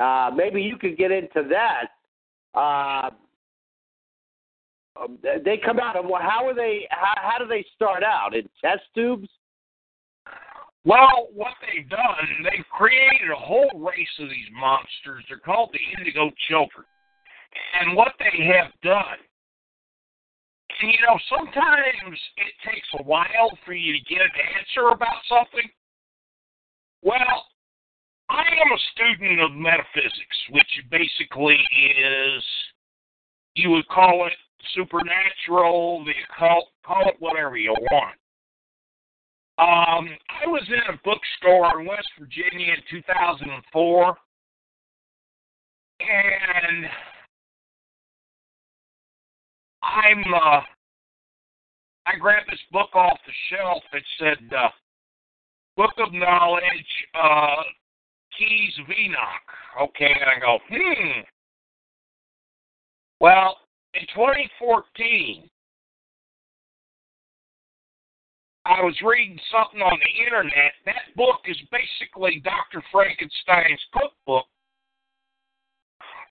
uh, 0.00 0.30
maybe 0.34 0.62
you 0.62 0.76
could 0.76 0.96
get 0.96 1.10
into 1.10 1.46
that. 1.50 2.58
Uh, 2.58 3.10
um, 5.00 5.18
they 5.22 5.58
come 5.64 5.78
out 5.78 5.96
of 5.96 6.04
how 6.20 6.46
are 6.46 6.54
they? 6.54 6.86
How, 6.90 7.14
how 7.16 7.38
do 7.38 7.46
they 7.46 7.64
start 7.76 8.02
out 8.02 8.34
in 8.34 8.48
test 8.60 8.82
tubes? 8.94 9.28
Well, 10.84 11.28
what 11.34 11.52
they've 11.60 11.88
done, 11.88 12.26
they've 12.42 12.64
created 12.72 13.30
a 13.30 13.38
whole 13.38 13.70
race 13.74 14.08
of 14.18 14.30
these 14.30 14.48
monsters. 14.58 15.24
They're 15.28 15.38
called 15.38 15.70
the 15.72 15.98
Indigo 15.98 16.30
Children. 16.48 16.86
And 17.80 17.96
what 17.96 18.12
they 18.18 18.44
have 18.46 18.72
done, 18.82 19.18
and 20.80 20.92
you 20.92 20.98
know, 21.06 21.18
sometimes 21.28 22.18
it 22.36 22.52
takes 22.64 22.86
a 22.98 23.02
while 23.02 23.50
for 23.64 23.72
you 23.72 23.92
to 23.92 24.00
get 24.08 24.22
an 24.22 24.30
answer 24.58 24.88
about 24.94 25.20
something. 25.28 25.68
Well, 27.02 27.46
I 28.28 28.42
am 28.42 28.72
a 28.72 28.80
student 28.92 29.40
of 29.40 29.52
metaphysics, 29.52 30.38
which 30.50 30.84
basically 30.90 31.56
is, 31.56 32.44
you 33.56 33.70
would 33.70 33.88
call 33.88 34.26
it 34.26 34.32
supernatural, 34.74 36.04
the 36.04 36.12
occult, 36.30 36.68
call 36.86 37.08
it 37.08 37.16
whatever 37.18 37.56
you 37.56 37.74
want. 37.90 38.16
Um, 39.58 40.08
I 40.28 40.46
was 40.46 40.62
in 40.68 40.94
a 40.94 40.98
bookstore 41.04 41.80
in 41.80 41.86
West 41.86 42.08
Virginia 42.18 42.72
in 42.72 43.02
2004, 43.02 44.16
and 46.00 46.86
I'm 49.90 50.22
uh, 50.32 50.60
I 52.06 52.16
grabbed 52.18 52.50
this 52.50 52.60
book 52.70 52.94
off 52.94 53.18
the 53.26 53.32
shelf. 53.50 53.82
It 53.92 54.04
said 54.18 54.56
uh, 54.56 54.68
"Book 55.76 55.92
of 55.98 56.12
Knowledge, 56.12 56.62
uh, 57.14 57.62
Keys 58.38 58.72
of 58.80 58.90
Enoch." 58.90 59.88
Okay, 59.88 60.12
and 60.20 60.30
I 60.30 60.40
go, 60.40 60.58
hmm. 60.68 61.20
Well, 63.20 63.56
in 63.94 64.02
2014, 64.14 65.48
I 68.64 68.80
was 68.82 68.94
reading 69.04 69.38
something 69.52 69.80
on 69.80 69.98
the 69.98 70.24
internet. 70.24 70.72
That 70.86 71.14
book 71.16 71.40
is 71.46 71.56
basically 71.70 72.40
Dr. 72.44 72.82
Frankenstein's 72.92 73.80
cookbook 73.92 74.46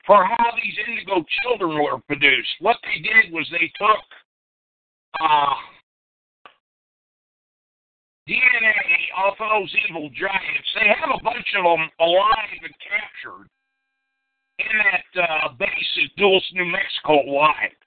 for 0.10 0.26
how 0.26 0.50
these 0.58 0.74
indigo 0.90 1.24
children 1.44 1.78
were 1.78 2.02
produced. 2.10 2.50
What 2.62 2.78
they 2.82 2.98
did 2.98 3.32
was 3.32 3.46
they 3.52 3.70
took 3.78 4.02
uh, 5.22 5.54
DNA 8.26 8.74
off 9.16 9.38
of 9.38 9.54
those 9.54 9.70
evil 9.86 10.10
giants. 10.10 10.66
They 10.74 10.90
have 10.90 11.14
a 11.14 11.22
bunch 11.22 11.46
of 11.54 11.62
them 11.62 11.86
alive 12.02 12.58
and 12.58 12.74
captured 12.82 13.54
in 14.58 14.74
that 14.82 15.10
uh, 15.14 15.54
base 15.62 15.94
at 16.02 16.10
Dulce, 16.18 16.50
New 16.58 16.66
Mexico, 16.66 17.30
alive. 17.30 17.78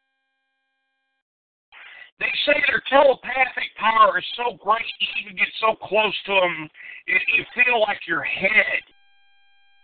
They 2.21 2.31
say 2.47 2.55
their 2.71 2.87
telepathic 2.87 3.75
power 3.75 4.23
is 4.23 4.25
so 4.39 4.55
great, 4.63 4.87
you 5.03 5.27
even 5.27 5.37
get 5.37 5.51
so 5.59 5.75
close 5.75 6.15
to 6.27 6.35
them, 6.39 6.71
you 7.11 7.43
feel 7.51 7.81
like 7.81 7.99
your 8.07 8.23
head 8.23 8.79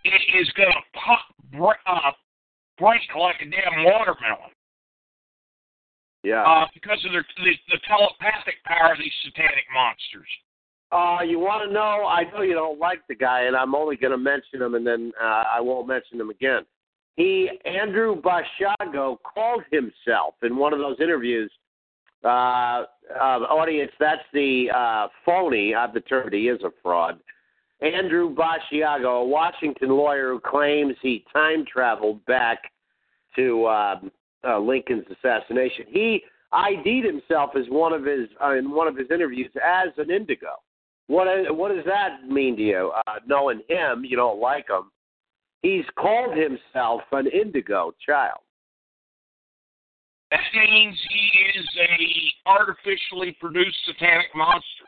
is 0.06 0.48
going 0.54 0.70
to 0.70 0.86
pop, 0.94 1.26
uh, 1.84 2.12
break 2.78 3.00
like 3.18 3.36
a 3.40 3.44
damn 3.44 3.84
watermelon 3.84 4.50
Yeah. 6.22 6.42
uh, 6.42 6.66
because 6.74 7.04
of 7.04 7.12
their 7.12 7.24
the, 7.36 7.52
the 7.68 7.78
telepathic 7.86 8.62
power 8.64 8.92
of 8.92 8.98
these 8.98 9.12
satanic 9.24 9.64
monsters. 9.72 10.28
Uh, 10.90 11.22
you 11.22 11.38
want 11.38 11.68
to 11.68 11.72
know? 11.72 12.06
I 12.06 12.24
know 12.32 12.42
you 12.42 12.54
don't 12.54 12.78
like 12.78 13.00
the 13.08 13.14
guy, 13.14 13.42
and 13.42 13.54
I'm 13.54 13.74
only 13.74 13.96
going 13.96 14.12
to 14.12 14.18
mention 14.18 14.62
him, 14.62 14.74
and 14.74 14.86
then 14.86 15.12
uh, 15.20 15.44
I 15.52 15.60
won't 15.60 15.86
mention 15.86 16.18
him 16.18 16.30
again. 16.30 16.62
He, 17.16 17.50
Andrew 17.66 18.20
Basiago, 18.22 19.18
called 19.22 19.64
himself 19.70 20.34
in 20.42 20.56
one 20.56 20.72
of 20.72 20.78
those 20.78 20.96
interviews. 21.00 21.50
Uh, 22.24 22.84
uh, 23.14 23.44
audience, 23.50 23.92
that's 24.00 24.22
the 24.32 24.70
uh, 24.74 25.08
phony. 25.26 25.74
I've 25.74 25.92
determined 25.92 26.32
he 26.32 26.48
is 26.48 26.62
a 26.62 26.70
fraud. 26.82 27.20
Andrew 27.80 28.34
Basiago, 28.34 29.22
a 29.22 29.24
Washington 29.24 29.90
lawyer 29.90 30.32
who 30.32 30.40
claims 30.40 30.94
he 31.00 31.24
time 31.32 31.64
traveled 31.64 32.24
back 32.26 32.58
to 33.36 33.64
uh, 33.66 34.00
uh, 34.46 34.58
Lincoln's 34.58 35.04
assassination. 35.10 35.84
He 35.88 36.22
ID'd 36.52 37.04
himself 37.04 37.50
as 37.56 37.66
one 37.68 37.92
of 37.92 38.04
his 38.04 38.28
uh, 38.42 38.54
in 38.54 38.70
one 38.70 38.88
of 38.88 38.96
his 38.96 39.08
interviews 39.10 39.50
as 39.64 39.88
an 39.96 40.10
indigo. 40.10 40.56
What 41.06 41.26
what 41.56 41.74
does 41.74 41.84
that 41.86 42.28
mean 42.28 42.56
to 42.56 42.62
you? 42.62 42.92
Uh, 43.06 43.14
knowing 43.26 43.60
him, 43.68 44.04
you 44.04 44.16
don't 44.16 44.40
like 44.40 44.68
him. 44.68 44.90
He's 45.62 45.84
called 45.98 46.36
himself 46.36 47.02
an 47.12 47.26
indigo 47.28 47.92
child. 48.04 48.40
That 50.30 50.40
means 50.54 50.96
he 51.08 51.58
is 51.58 51.66
a 51.80 52.48
artificially 52.48 53.36
produced 53.40 53.76
satanic 53.86 54.26
monster. 54.34 54.84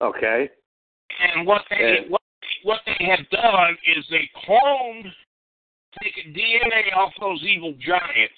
Okay. 0.00 0.50
And 1.18 1.46
what 1.46 1.64
they 1.68 2.00
Yeah. 2.02 2.08
what 2.08 2.22
what 2.62 2.80
they 2.84 3.04
have 3.04 3.28
done 3.30 3.78
is 3.86 4.06
they 4.08 4.28
cloned 4.46 5.14
taking 6.02 6.32
DNA 6.32 6.92
off 6.94 7.12
those 7.20 7.42
evil 7.42 7.72
giants. 7.74 8.34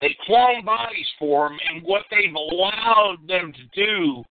They 0.00 0.14
cloned 0.26 0.64
bodies 0.64 1.10
for 1.18 1.48
them, 1.48 1.58
and 1.68 1.82
what 1.82 2.04
they've 2.10 2.34
allowed 2.34 3.26
them 3.26 3.52
to 3.52 3.64
do 3.74 4.24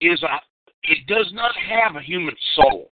is 0.00 0.22
a, 0.22 0.40
it 0.84 1.06
does 1.06 1.30
not 1.32 1.54
have 1.56 1.96
a 1.96 2.02
human 2.02 2.36
soul. 2.54 2.90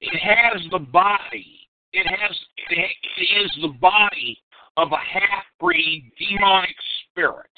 It 0.00 0.16
has 0.18 0.62
the 0.70 0.78
body. 0.78 1.68
It 1.92 2.06
has 2.06 2.36
it, 2.70 2.96
it 3.16 3.44
is 3.44 3.58
the 3.62 3.74
body 3.80 4.38
of 4.76 4.92
a 4.92 4.96
half 4.96 5.44
breed 5.58 6.10
demonic 6.18 6.76
spirit 7.10 7.50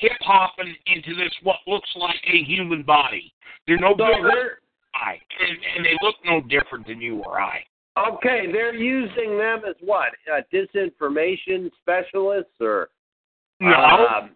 hip 0.00 0.12
hopping 0.20 0.74
into 0.86 1.14
this 1.14 1.32
what 1.42 1.56
looks 1.66 1.88
like 1.96 2.16
a 2.26 2.42
human 2.44 2.82
body. 2.82 3.32
They're 3.66 3.78
no 3.78 3.94
So 3.96 4.06
bigger 4.06 4.28
than 4.28 4.34
I, 4.94 5.12
and, 5.12 5.58
and 5.76 5.84
they 5.84 5.96
look 6.02 6.16
no 6.24 6.40
different 6.40 6.86
than 6.86 7.00
you 7.00 7.22
or 7.22 7.40
I. 7.40 7.60
okay. 7.98 8.46
They're 8.50 8.74
using 8.74 9.38
them 9.38 9.60
as 9.68 9.76
what? 9.80 10.10
Uh, 10.32 10.40
disinformation 10.52 11.70
specialists 11.80 12.54
or 12.60 12.88
No, 13.60 13.68
um, 13.68 14.30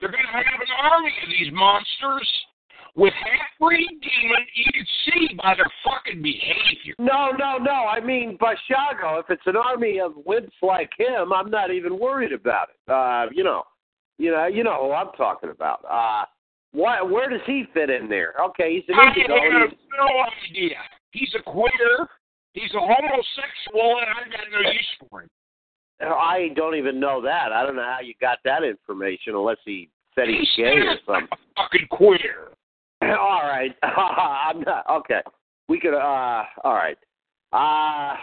they're 0.00 0.10
going 0.10 0.24
to 0.24 0.32
have 0.32 0.44
an 0.60 0.90
army 0.90 1.12
of 1.22 1.28
these 1.28 1.52
monsters 1.52 2.28
with 2.96 3.12
half-breed 3.14 3.86
demon. 3.88 4.42
You 4.56 4.72
can 4.72 4.86
see 5.06 5.34
by 5.42 5.54
their 5.54 5.70
fucking 5.84 6.22
behavior. 6.22 6.94
No, 6.98 7.30
no, 7.38 7.58
no. 7.58 7.72
I 7.72 8.00
mean 8.00 8.38
Basiago. 8.38 9.20
If 9.20 9.26
it's 9.30 9.46
an 9.46 9.56
army 9.56 10.00
of 10.00 10.12
wimps 10.26 10.50
like 10.62 10.90
him, 10.98 11.32
I'm 11.32 11.50
not 11.50 11.70
even 11.72 11.98
worried 11.98 12.32
about 12.32 12.68
it. 12.70 12.90
Uh, 12.90 13.26
you 13.32 13.44
know, 13.44 13.62
you 14.18 14.30
know, 14.30 14.46
you 14.46 14.64
know 14.64 14.86
who 14.86 14.92
I'm 14.92 15.12
talking 15.16 15.50
about. 15.50 15.84
Uh, 15.88 16.24
why? 16.72 17.00
Where 17.02 17.28
does 17.30 17.40
he 17.46 17.64
fit 17.72 17.88
in 17.90 18.08
there? 18.08 18.34
Okay, 18.50 18.74
he's 18.76 18.84
an 18.88 18.96
I 18.98 19.04
have 19.06 19.14
He's- 19.70 19.80
no 19.96 20.06
idea. 20.50 20.76
He's 21.12 21.34
a 21.38 21.42
queer. 21.42 22.06
He's 22.52 22.72
a 22.74 22.80
homosexual, 22.80 23.98
and 24.00 24.06
I've 24.10 24.30
got 24.30 24.40
no 24.52 24.70
use 24.70 24.86
for 25.08 25.22
him. 25.22 25.28
I 26.00 26.50
don't 26.54 26.74
even 26.76 27.00
know 27.00 27.20
that. 27.22 27.52
I 27.52 27.64
don't 27.64 27.76
know 27.76 27.82
how 27.82 28.00
you 28.02 28.14
got 28.20 28.38
that 28.44 28.62
information, 28.62 29.34
unless 29.34 29.56
he 29.64 29.88
said 30.14 30.28
he's 30.28 30.48
gay 30.56 30.74
or 30.78 30.96
something. 31.06 31.28
a 31.32 31.62
fucking 31.62 31.88
queer. 31.90 32.48
all 33.02 33.42
right, 33.42 33.74
I'm 33.82 34.60
not 34.62 34.84
okay. 34.90 35.20
We 35.68 35.78
could. 35.80 35.94
uh 35.94 36.44
All 36.64 36.74
right. 36.74 36.98
Uh 37.52 38.16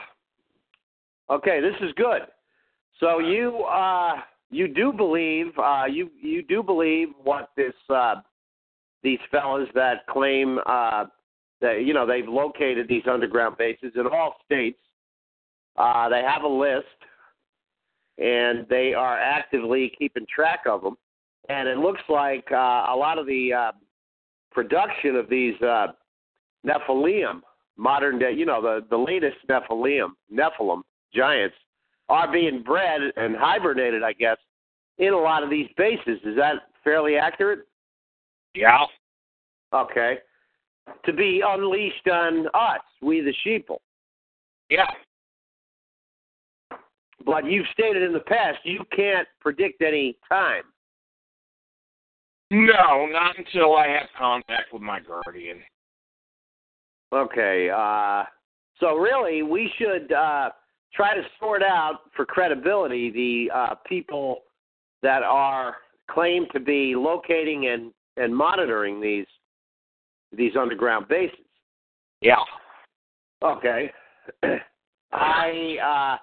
Okay, 1.30 1.60
this 1.62 1.76
is 1.82 1.92
good. 1.96 2.22
So 3.00 3.20
you 3.20 3.64
uh 3.64 4.16
you 4.56 4.68
do 4.68 4.94
believe 4.94 5.48
uh 5.58 5.86
you 5.90 6.10
you 6.22 6.42
do 6.44 6.64
believe 6.64 7.10
what 7.24 7.50
this 7.58 7.74
uh 7.90 8.16
these 9.04 9.20
fellas 9.32 9.70
that 9.76 10.08
claim 10.08 10.60
uh 10.66 11.06
that 11.62 11.84
you 11.86 11.94
know 11.94 12.06
they've 12.06 12.28
located 12.28 12.88
these 12.88 13.04
underground 13.10 13.58
bases 13.58 13.92
in 13.96 14.08
all 14.08 14.36
states. 14.46 14.80
Uh 15.78 16.10
they 16.10 16.22
have 16.22 16.44
a 16.44 16.48
list 16.48 16.86
and 18.18 18.66
they 18.70 18.94
are 18.94 19.20
actively 19.20 19.92
keeping 19.98 20.26
track 20.34 20.62
of 20.68 20.82
them. 20.82 20.96
And 21.50 21.68
it 21.68 21.78
looks 21.78 22.02
like 22.10 22.46
uh, 22.52 22.86
a 22.90 22.96
lot 22.96 23.18
of 23.20 23.28
the 23.28 23.54
uh, 23.54 23.72
production 24.52 25.16
of 25.16 25.30
these 25.30 25.60
uh, 25.62 25.88
Nephilim, 26.66 27.42
modern 27.78 28.18
day, 28.18 28.32
you 28.32 28.46
know, 28.46 28.62
the, 28.62 28.86
the 28.90 28.98
latest 28.98 29.38
Nephilim, 29.50 30.12
Nephilim 30.34 30.82
giants, 31.14 31.56
are 32.10 32.32
being 32.32 32.62
bred 32.64 33.02
and 33.16 33.36
hibernated, 33.36 34.04
I 34.04 34.14
guess, 34.14 34.38
in 34.98 35.14
a 35.14 35.18
lot 35.18 35.44
of 35.44 35.50
these 35.50 35.68
bases. 35.78 36.20
Is 36.24 36.36
that 36.38 36.56
fairly 36.84 37.18
accurate? 37.18 37.68
Yeah. 38.54 38.86
Okay. 39.74 40.20
To 41.06 41.14
be 41.14 41.42
unleashed 41.46 42.08
on 42.08 42.48
us, 42.54 42.82
we 43.02 43.22
the 43.22 43.34
sheeple. 43.46 43.80
Yeah. 44.70 44.86
But 47.26 47.46
you've 47.46 47.66
stated 47.74 48.04
in 48.04 48.14
the 48.14 48.20
past 48.20 48.60
you 48.64 48.82
can't 48.96 49.28
predict 49.42 49.82
any 49.82 50.18
time. 50.30 50.64
No, 52.52 53.08
not 53.08 53.36
until 53.38 53.76
I 53.76 53.88
have 53.88 54.08
contact 54.18 54.72
with 54.72 54.84
my 54.84 55.00
guardian. 55.00 55.60
Okay. 57.12 57.70
Uh, 57.76 58.24
so 58.80 58.96
really, 58.96 59.42
we 59.42 59.72
should 59.78 60.12
uh, 60.12 60.52
try 60.96 61.16
to 61.16 61.22
sort 61.40 61.62
out 61.64 62.02
for 62.16 62.26
credibility 62.26 63.12
the 63.12 63.56
uh, 63.56 63.76
people 63.88 64.40
that 65.02 65.24
are 65.24 65.76
claimed 66.10 66.48
to 66.54 66.60
be 66.60 66.96
locating 66.96 67.68
and, 67.68 67.92
and 68.18 68.36
monitoring 68.36 69.02
these 69.02 69.26
these 70.36 70.56
underground 70.60 71.08
bases. 71.08 71.38
Yeah. 72.22 72.36
Okay. 73.44 73.92
I 75.12 75.78
uh, 75.84 76.18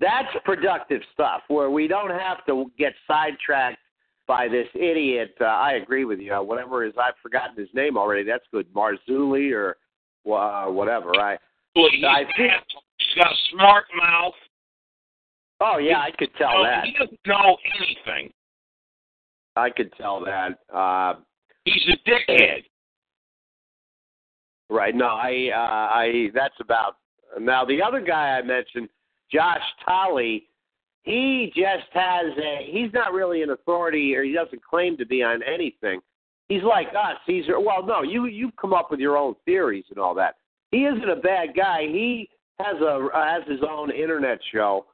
that's 0.00 0.28
productive 0.44 1.00
stuff 1.12 1.42
where 1.48 1.70
we 1.70 1.86
don't 1.86 2.10
have 2.10 2.44
to 2.46 2.70
get 2.78 2.92
sidetracked 3.06 3.78
by 4.26 4.48
this 4.48 4.66
idiot. 4.74 5.34
Uh, 5.40 5.44
I 5.44 5.72
agree 5.74 6.04
with 6.04 6.18
you. 6.18 6.34
Uh, 6.34 6.42
whatever 6.42 6.84
is, 6.84 6.92
I've 6.98 7.14
forgotten 7.22 7.56
his 7.56 7.68
name 7.74 7.96
already. 7.96 8.24
That's 8.24 8.44
good, 8.52 8.66
Marzulli 8.72 9.52
or 9.52 9.76
uh, 10.32 10.70
whatever. 10.70 11.10
I 11.20 11.38
Well, 11.76 11.88
I 12.08 12.24
think- 12.36 12.52
he's 13.12 13.22
got 13.22 13.32
a 13.32 13.36
smart 13.52 13.84
mouth. 13.96 14.34
oh 15.60 15.78
yeah, 15.78 15.98
I 15.98 16.10
could 16.18 16.30
tell 16.36 16.62
that. 16.62 16.84
He 16.84 16.92
doesn't 16.92 17.20
know 17.26 17.56
anything. 17.80 18.32
I 19.56 19.70
could 19.70 19.92
tell 19.94 20.24
that. 20.24 20.58
Uh, 20.74 21.14
He's 21.64 21.82
a 21.88 22.10
dickhead. 22.10 22.64
right. 24.68 24.94
No, 24.94 25.06
I 25.06 25.50
uh, 25.54 25.94
I 25.94 26.30
that's 26.34 26.54
about 26.60 26.96
now 27.40 27.64
the 27.64 27.80
other 27.82 28.00
guy 28.00 28.38
I 28.38 28.42
mentioned, 28.42 28.88
Josh 29.32 29.62
Tolley. 29.84 30.48
He 31.04 31.52
just 31.54 31.90
has 31.92 32.26
a. 32.38 32.68
He's 32.70 32.92
not 32.92 33.12
really 33.12 33.42
an 33.42 33.50
authority, 33.50 34.14
or 34.14 34.22
he 34.22 34.32
doesn't 34.32 34.62
claim 34.64 34.96
to 34.98 35.06
be 35.06 35.22
on 35.22 35.42
anything. 35.42 36.00
He's 36.48 36.62
like 36.62 36.88
us. 36.88 37.16
He's 37.26 37.44
well, 37.48 37.84
no, 37.84 38.02
you 38.02 38.26
you've 38.26 38.54
come 38.56 38.72
up 38.72 38.90
with 38.90 39.00
your 39.00 39.16
own 39.16 39.34
theories 39.44 39.84
and 39.90 39.98
all 39.98 40.14
that. 40.14 40.36
He 40.70 40.84
isn't 40.84 41.08
a 41.08 41.16
bad 41.16 41.54
guy. 41.56 41.82
He 41.82 42.28
has 42.60 42.80
a 42.80 43.08
has 43.14 43.42
his 43.48 43.60
own 43.68 43.90
internet 43.90 44.38
show, 44.52 44.86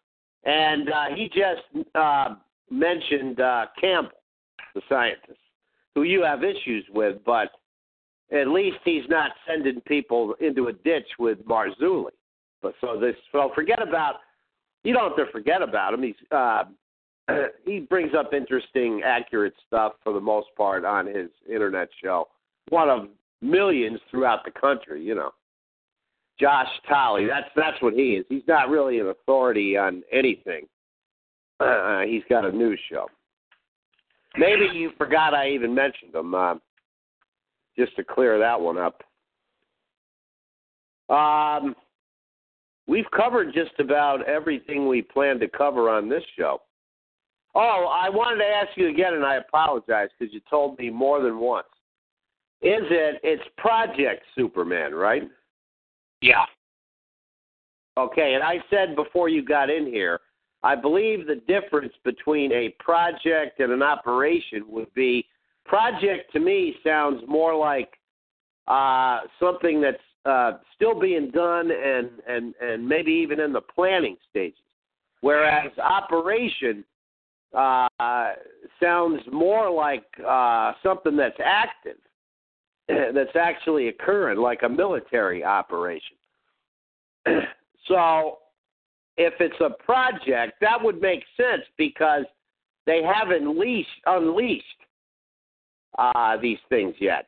and 0.44 0.88
uh, 0.88 1.04
he 1.14 1.28
just 1.28 1.86
uh, 1.94 2.34
mentioned 2.70 3.40
uh, 3.40 3.66
Campbell, 3.80 4.12
the 4.74 4.82
scientist, 4.88 5.38
who 5.94 6.02
you 6.02 6.22
have 6.22 6.44
issues 6.44 6.84
with, 6.92 7.18
but 7.24 7.50
at 8.30 8.48
least 8.48 8.78
he's 8.84 9.04
not 9.08 9.32
sending 9.46 9.80
people 9.82 10.34
into 10.40 10.68
a 10.68 10.72
ditch 10.72 11.08
with 11.18 11.38
Marzulli. 11.46 12.10
But 12.62 12.74
so 12.80 12.98
this, 12.98 13.14
so 13.32 13.50
forget 13.54 13.82
about. 13.82 14.16
You 14.84 14.94
don't 14.94 15.08
have 15.08 15.26
to 15.26 15.32
forget 15.32 15.60
about 15.60 15.92
him. 15.92 16.02
He's 16.02 16.14
uh, 16.30 16.64
he 17.64 17.80
brings 17.80 18.12
up 18.16 18.32
interesting, 18.32 19.02
accurate 19.04 19.54
stuff 19.66 19.94
for 20.02 20.12
the 20.12 20.20
most 20.20 20.48
part 20.56 20.84
on 20.84 21.06
his 21.06 21.30
internet 21.52 21.88
show. 22.02 22.28
One 22.70 22.88
of 22.88 23.08
millions 23.40 24.00
throughout 24.10 24.44
the 24.44 24.50
country, 24.50 25.04
you 25.04 25.14
know. 25.14 25.30
Josh 26.40 26.68
Tolley, 26.88 27.26
that's 27.26 27.48
that's 27.56 27.80
what 27.82 27.94
he 27.94 28.12
is. 28.12 28.26
He's 28.28 28.46
not 28.46 28.68
really 28.68 29.00
an 29.00 29.08
authority 29.08 29.76
on 29.76 30.02
anything. 30.12 30.66
Uh, 31.60 32.00
he's 32.02 32.22
got 32.28 32.44
a 32.44 32.52
news 32.52 32.78
show. 32.90 33.06
Maybe 34.36 34.68
you 34.72 34.92
forgot 34.96 35.34
I 35.34 35.50
even 35.50 35.74
mentioned 35.74 36.14
him. 36.14 36.34
Uh, 36.34 36.54
just 37.78 37.94
to 37.96 38.04
clear 38.04 38.38
that 38.38 38.60
one 38.60 38.76
up. 38.76 39.02
Um, 41.08 41.74
we've 42.86 43.10
covered 43.16 43.54
just 43.54 43.78
about 43.78 44.28
everything 44.28 44.88
we 44.88 45.00
planned 45.00 45.40
to 45.40 45.48
cover 45.48 45.88
on 45.88 46.08
this 46.08 46.24
show. 46.36 46.60
Oh, 47.54 47.88
I 47.90 48.10
wanted 48.10 48.38
to 48.38 48.44
ask 48.44 48.76
you 48.76 48.88
again, 48.88 49.14
and 49.14 49.24
I 49.24 49.36
apologize 49.36 50.08
because 50.18 50.34
you 50.34 50.40
told 50.50 50.78
me 50.78 50.90
more 50.90 51.22
than 51.22 51.38
once. 51.38 51.66
Is 52.60 52.82
it? 52.90 53.20
It's 53.22 53.42
Project 53.56 54.24
Superman, 54.36 54.92
right? 54.92 55.22
Yeah. 56.20 56.44
Okay, 57.96 58.34
and 58.34 58.42
I 58.42 58.58
said 58.70 58.94
before 58.94 59.28
you 59.28 59.44
got 59.44 59.70
in 59.70 59.86
here, 59.86 60.20
I 60.62 60.74
believe 60.74 61.26
the 61.26 61.42
difference 61.46 61.92
between 62.04 62.52
a 62.52 62.70
project 62.78 63.60
and 63.60 63.72
an 63.72 63.82
operation 63.82 64.64
would 64.68 64.92
be 64.94 65.26
project 65.64 66.32
to 66.32 66.40
me 66.40 66.74
sounds 66.84 67.22
more 67.28 67.54
like 67.54 67.92
uh, 68.66 69.20
something 69.40 69.80
that's 69.80 69.98
uh, 70.24 70.58
still 70.74 70.98
being 70.98 71.30
done 71.30 71.70
and, 71.70 72.10
and, 72.28 72.54
and 72.60 72.86
maybe 72.86 73.12
even 73.12 73.40
in 73.40 73.52
the 73.52 73.60
planning 73.60 74.16
stages, 74.30 74.58
whereas 75.20 75.70
operation 75.78 76.84
uh, 77.56 77.88
sounds 78.82 79.20
more 79.32 79.70
like 79.70 80.04
uh, 80.26 80.72
something 80.82 81.16
that's 81.16 81.38
active, 81.42 81.96
that's 83.14 83.36
actually 83.38 83.88
occurring, 83.88 84.38
like 84.38 84.62
a 84.62 84.68
military 84.68 85.44
operation. 85.44 86.16
so 87.86 88.38
if 89.16 89.34
it's 89.40 89.60
a 89.60 89.70
project, 89.82 90.54
that 90.60 90.82
would 90.82 91.00
make 91.00 91.22
sense 91.36 91.62
because 91.76 92.24
they 92.86 93.02
haven't 93.02 93.46
unleashed, 93.46 93.88
unleashed 94.06 94.64
uh, 95.98 96.36
these 96.40 96.58
things 96.68 96.94
yet. 97.00 97.26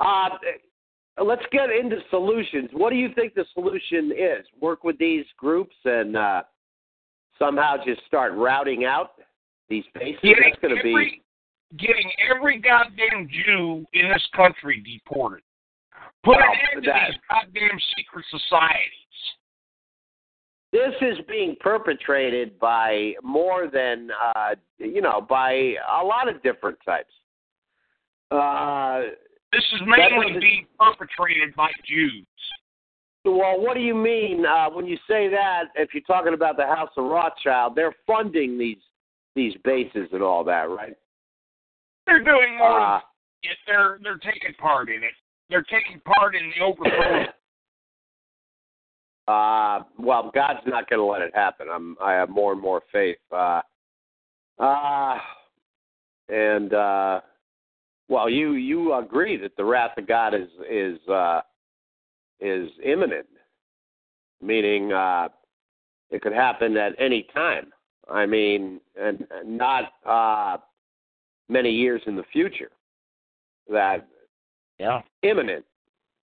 Uh, 0.00 0.30
let's 1.24 1.44
get 1.52 1.70
into 1.70 1.98
solutions. 2.10 2.68
What 2.72 2.90
do 2.90 2.96
you 2.96 3.08
think 3.14 3.34
the 3.34 3.44
solution 3.54 4.12
is? 4.12 4.44
Work 4.60 4.84
with 4.84 4.98
these 4.98 5.24
groups 5.38 5.76
and 5.84 6.16
uh, 6.16 6.42
somehow 7.38 7.76
just 7.84 8.04
start 8.06 8.34
routing 8.34 8.84
out 8.84 9.12
these 9.68 9.84
bases. 9.94 10.18
Getting 10.22 10.42
That's 10.50 10.60
going 10.60 10.76
to 10.76 10.82
be 10.82 11.22
getting 11.78 12.10
every 12.34 12.58
goddamn 12.58 13.28
Jew 13.28 13.84
in 13.92 14.08
this 14.08 14.26
country 14.34 14.80
deported. 14.80 15.42
Put 16.22 16.36
Well, 16.36 16.52
an 16.52 16.58
end 16.74 16.84
to 16.84 16.90
that- 16.90 17.10
these 17.10 17.20
goddamn 17.30 17.80
secret 17.96 18.24
societies. 18.30 18.90
this 20.72 20.94
is 21.02 21.18
being 21.26 21.54
perpetrated 21.60 22.58
by 22.58 23.14
more 23.22 23.68
than 23.68 24.10
uh, 24.10 24.54
you 24.78 25.00
know 25.00 25.20
by 25.20 25.76
a 26.00 26.02
lot 26.04 26.28
of 26.28 26.42
different 26.42 26.78
types. 26.84 27.12
Uh, 28.30 29.02
This 29.52 29.64
is 29.72 29.82
mainly 29.86 30.38
being 30.40 30.66
perpetrated 30.78 31.54
by 31.54 31.70
Jews. 31.86 32.26
well, 33.24 33.60
what 33.60 33.74
do 33.74 33.80
you 33.80 33.94
mean 33.94 34.44
uh, 34.44 34.68
when 34.70 34.86
you 34.86 34.96
say 35.08 35.28
that? 35.28 35.66
If 35.76 35.94
you're 35.94 36.02
talking 36.02 36.34
about 36.34 36.56
the 36.56 36.66
House 36.66 36.90
of 36.96 37.04
Rothschild, 37.04 37.74
they're 37.76 37.94
funding 38.06 38.58
these 38.58 38.82
these 39.36 39.54
bases 39.64 40.08
and 40.12 40.22
all 40.22 40.42
that, 40.44 40.68
right? 40.70 40.96
They're 42.06 42.24
doing 42.24 42.58
more. 42.58 42.80
Uh, 42.80 43.00
than 43.42 43.52
it. 43.52 43.58
They're 43.66 43.98
they're 44.02 44.18
taking 44.18 44.54
part 44.58 44.88
in 44.88 45.02
it. 45.02 45.12
They're 45.50 45.64
taking 45.64 46.00
part 46.00 46.34
in 46.34 46.52
the 46.56 46.64
overthrow. 46.64 47.26
Uh, 49.26 49.84
well, 49.98 50.30
God's 50.34 50.60
not 50.66 50.86
going 50.90 51.00
to 51.00 51.04
let 51.06 51.22
it 51.22 51.34
happen. 51.34 51.66
I'm, 51.72 51.96
I 51.98 52.12
have 52.12 52.28
more 52.28 52.52
and 52.52 52.60
more 52.60 52.82
faith. 52.92 53.16
Uh, 53.32 53.62
uh, 54.58 55.16
and 56.28 56.74
uh, 56.74 57.20
well, 58.08 58.28
you 58.28 58.52
you 58.52 58.94
agree 58.94 59.36
that 59.38 59.56
the 59.56 59.64
wrath 59.64 59.96
of 59.96 60.06
God 60.06 60.34
is 60.34 60.48
is 60.70 60.98
uh, 61.08 61.40
is 62.40 62.68
imminent, 62.84 63.26
meaning 64.42 64.92
uh, 64.92 65.28
it 66.10 66.20
could 66.20 66.34
happen 66.34 66.76
at 66.76 66.92
any 66.98 67.26
time. 67.34 67.72
I 68.12 68.26
mean, 68.26 68.80
and, 69.00 69.26
and 69.30 69.56
not 69.56 69.84
uh, 70.04 70.58
many 71.48 71.70
years 71.70 72.02
in 72.06 72.16
the 72.16 72.24
future. 72.32 72.70
That 73.70 74.06
yeah. 74.78 75.00
imminent, 75.22 75.64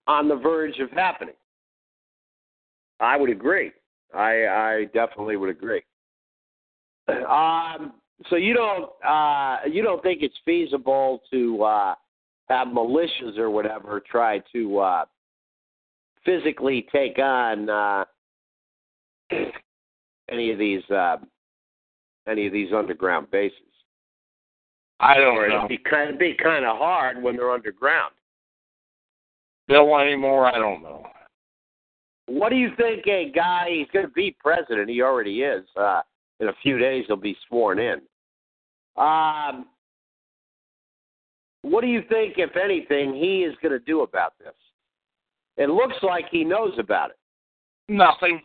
on 0.08 0.28
the 0.28 0.36
verge 0.36 0.78
of 0.80 0.92
happening. 0.92 1.36
I 3.00 3.18
would 3.18 3.30
agree. 3.30 3.72
I 4.14 4.46
I 4.48 4.86
definitely 4.94 5.38
would 5.38 5.50
agree. 5.50 5.82
Um, 7.28 7.94
so 8.30 8.36
you 8.36 8.54
don't 8.54 8.90
uh, 9.06 9.58
you 9.70 9.82
don't 9.82 10.04
think 10.04 10.22
it's 10.22 10.36
feasible 10.46 11.22
to 11.32 11.64
uh, 11.64 11.96
have 12.48 12.68
militias 12.68 13.38
or 13.38 13.50
whatever 13.50 14.00
try 14.00 14.42
to 14.54 14.80
uh, 14.80 15.06
physically 16.26 16.86
take 16.92 17.18
on 17.18 17.70
uh, 17.70 18.06
any 20.30 20.52
of 20.52 20.60
these 20.60 20.84
uh, 20.90 21.18
any 22.28 22.48
of 22.48 22.54
these 22.54 22.72
underground 22.74 23.32
bases? 23.32 23.58
I 25.02 25.16
don't 25.16 25.36
Or 25.38 25.50
know. 25.50 25.58
it'd 25.66 25.70
be 25.70 25.78
kind 25.80 26.12
of 26.12 26.20
be 26.20 26.36
kind 26.42 26.64
of 26.64 26.78
hard 26.78 27.22
when 27.22 27.36
they're 27.36 27.52
underground. 27.52 28.14
Bill 29.68 29.98
anymore? 29.98 30.46
I 30.46 30.60
don't 30.60 30.84
know. 30.84 31.08
What 32.28 32.50
do 32.50 32.56
you 32.56 32.70
think 32.78 33.08
a 33.08 33.32
guy 33.34 33.68
he's 33.70 33.88
going 33.92 34.06
to 34.06 34.12
be 34.12 34.36
president? 34.40 34.90
He 34.90 35.02
already 35.02 35.42
is. 35.42 35.66
Uh, 35.76 36.02
in 36.40 36.50
a 36.50 36.54
few 36.62 36.78
days, 36.78 37.06
he'll 37.08 37.16
be 37.16 37.36
sworn 37.48 37.80
in. 37.80 38.02
Um, 38.96 39.66
what 41.64 41.82
do 41.82 41.88
you 41.88 42.02
think, 42.10 42.36
if 42.38 42.56
anything, 42.56 43.14
he 43.14 43.44
is 43.44 43.56
going 43.62 43.72
to 43.72 43.80
do 43.80 44.02
about 44.02 44.34
this? 44.40 44.54
It 45.58 45.70
looks 45.70 45.98
like 46.02 46.26
he 46.32 46.44
knows 46.44 46.74
about 46.80 47.12
it. 47.12 47.18
Nothing. 47.90 48.42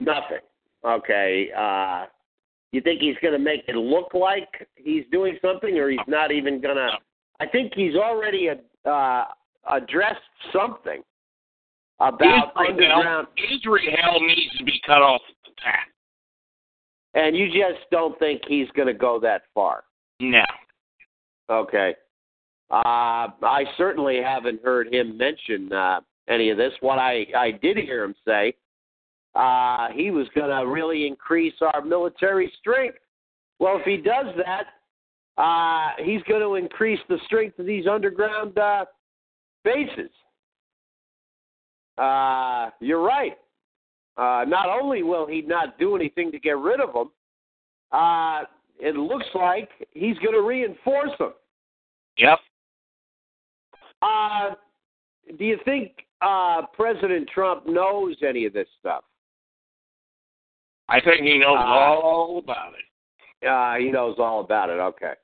Nothing. 0.00 0.40
Okay. 0.84 1.50
Uh, 1.56 2.06
you 2.72 2.80
think 2.80 3.00
he's 3.00 3.16
going 3.22 3.32
to 3.32 3.38
make 3.38 3.62
it 3.66 3.76
look 3.76 4.14
like 4.14 4.68
he's 4.76 5.04
doing 5.10 5.38
something, 5.40 5.76
or 5.78 5.90
he's 5.90 5.98
not 6.06 6.32
even 6.32 6.60
going 6.60 6.76
to? 6.76 6.90
I 7.40 7.46
think 7.46 7.72
he's 7.74 7.94
already 7.94 8.50
uh, 8.84 9.24
addressed 9.70 10.20
something 10.52 11.02
about 12.00 12.52
underground. 12.56 13.28
Israel 13.36 14.20
needs 14.20 14.56
to 14.58 14.64
be 14.64 14.80
cut 14.86 15.02
off 15.02 15.22
at 15.28 15.34
the 15.44 15.60
tap. 15.62 15.88
And 17.14 17.36
you 17.36 17.46
just 17.46 17.88
don't 17.90 18.18
think 18.18 18.42
he's 18.46 18.68
going 18.76 18.88
to 18.88 18.94
go 18.94 19.18
that 19.20 19.42
far. 19.54 19.84
No. 20.20 20.44
Okay. 21.50 21.94
Uh, 22.70 23.32
I 23.42 23.64
certainly 23.78 24.20
haven't 24.22 24.62
heard 24.62 24.92
him 24.92 25.16
mention 25.16 25.72
uh, 25.72 26.00
any 26.28 26.50
of 26.50 26.58
this. 26.58 26.72
What 26.80 26.98
I, 26.98 27.26
I 27.36 27.52
did 27.52 27.78
hear 27.78 28.04
him 28.04 28.14
say, 28.26 28.54
uh, 29.38 29.88
he 29.94 30.10
was 30.10 30.26
going 30.34 30.50
to 30.50 30.68
really 30.68 31.06
increase 31.06 31.54
our 31.72 31.80
military 31.80 32.52
strength. 32.58 32.98
Well, 33.60 33.78
if 33.78 33.84
he 33.84 33.96
does 33.96 34.26
that, 34.36 34.66
uh, 35.40 35.90
he's 36.04 36.22
going 36.24 36.40
to 36.40 36.56
increase 36.56 36.98
the 37.08 37.18
strength 37.24 37.56
of 37.60 37.66
these 37.66 37.86
underground 37.86 38.58
uh, 38.58 38.84
bases. 39.62 40.10
Uh, 41.96 42.70
you're 42.80 43.02
right. 43.02 43.38
Uh, 44.16 44.44
not 44.48 44.68
only 44.68 45.04
will 45.04 45.26
he 45.26 45.42
not 45.42 45.78
do 45.78 45.94
anything 45.94 46.32
to 46.32 46.40
get 46.40 46.58
rid 46.58 46.80
of 46.80 46.92
them, 46.92 47.10
uh, 47.92 48.42
it 48.80 48.96
looks 48.96 49.26
like 49.34 49.70
he's 49.92 50.18
going 50.18 50.34
to 50.34 50.42
reinforce 50.42 51.10
them. 51.20 51.32
Yep. 52.16 52.38
Uh, 54.02 54.50
do 55.38 55.44
you 55.44 55.58
think 55.64 55.92
uh, 56.22 56.62
President 56.74 57.28
Trump 57.32 57.68
knows 57.68 58.16
any 58.26 58.44
of 58.44 58.52
this 58.52 58.66
stuff? 58.80 59.04
I 60.88 61.00
think 61.00 61.22
he 61.22 61.38
knows 61.38 61.58
Uh, 61.58 61.64
all 61.64 62.38
about 62.38 62.72
it. 62.74 63.46
Uh, 63.46 63.74
he 63.76 63.90
knows 63.90 64.16
all 64.18 64.40
about 64.40 64.70
it. 64.70 64.80
Okay. 64.80 65.14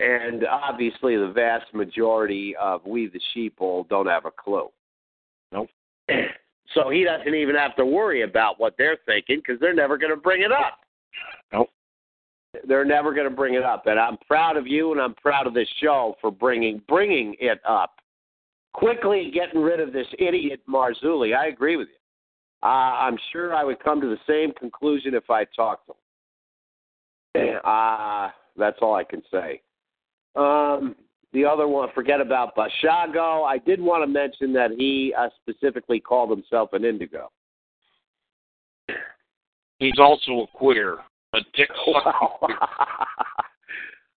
And 0.00 0.44
obviously, 0.46 1.16
the 1.16 1.28
vast 1.28 1.72
majority 1.74 2.56
of 2.56 2.84
we 2.86 3.06
the 3.06 3.20
sheeple 3.34 3.88
don't 3.88 4.06
have 4.06 4.24
a 4.24 4.30
clue. 4.30 4.68
Nope. 5.52 5.68
So 6.74 6.88
he 6.88 7.04
doesn't 7.04 7.34
even 7.34 7.54
have 7.54 7.76
to 7.76 7.84
worry 7.84 8.22
about 8.22 8.58
what 8.58 8.76
they're 8.78 8.96
thinking 9.04 9.38
because 9.38 9.60
they're 9.60 9.74
never 9.74 9.98
going 9.98 10.14
to 10.14 10.16
bring 10.16 10.40
it 10.40 10.52
up. 10.52 10.78
Nope. 11.52 11.68
They're 12.66 12.84
never 12.84 13.12
going 13.12 13.28
to 13.28 13.34
bring 13.34 13.54
it 13.54 13.62
up, 13.62 13.86
and 13.86 13.98
I'm 13.98 14.16
proud 14.26 14.56
of 14.56 14.66
you, 14.66 14.92
and 14.92 15.00
I'm 15.00 15.14
proud 15.14 15.46
of 15.46 15.52
this 15.52 15.68
show 15.82 16.16
for 16.20 16.30
bringing 16.30 16.80
bringing 16.88 17.34
it 17.40 17.60
up. 17.68 17.96
Quickly 18.72 19.30
getting 19.34 19.60
rid 19.60 19.80
of 19.80 19.92
this 19.92 20.06
idiot 20.18 20.60
Marzulli. 20.68 21.36
I 21.36 21.48
agree 21.48 21.76
with 21.76 21.88
you. 21.88 21.94
Uh, 22.62 22.66
I'm 22.66 23.18
sure 23.32 23.54
I 23.54 23.64
would 23.64 23.82
come 23.82 24.00
to 24.00 24.06
the 24.06 24.18
same 24.26 24.52
conclusion 24.54 25.14
if 25.14 25.30
I 25.30 25.44
talked 25.44 25.88
to 25.88 25.94
him. 27.40 27.58
Uh, 27.64 28.28
that's 28.56 28.78
all 28.80 28.94
I 28.94 29.04
can 29.04 29.22
say. 29.30 29.60
Um, 30.36 30.94
the 31.32 31.44
other 31.44 31.66
one, 31.66 31.88
forget 31.94 32.20
about 32.20 32.54
Basiago. 32.54 33.44
I 33.44 33.58
did 33.58 33.80
want 33.80 34.02
to 34.02 34.06
mention 34.06 34.52
that 34.52 34.70
he 34.76 35.14
uh, 35.18 35.28
specifically 35.40 35.98
called 35.98 36.30
himself 36.30 36.72
an 36.72 36.84
indigo. 36.84 37.30
He's 39.78 39.98
also 39.98 40.42
a 40.42 40.46
queer. 40.56 40.98
A 41.34 41.40
dick 41.56 41.70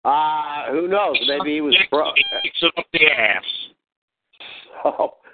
uh, 0.05 0.71
who 0.71 0.87
knows? 0.89 1.15
Maybe 1.27 1.55
he 1.55 1.61
was 1.61 1.75
pro. 1.89 2.11
He 2.15 2.23
kicks 2.43 2.61
it 2.61 2.73
up 2.77 2.85
the 2.91 3.05
ass. 3.05 3.43
So, 4.83 5.13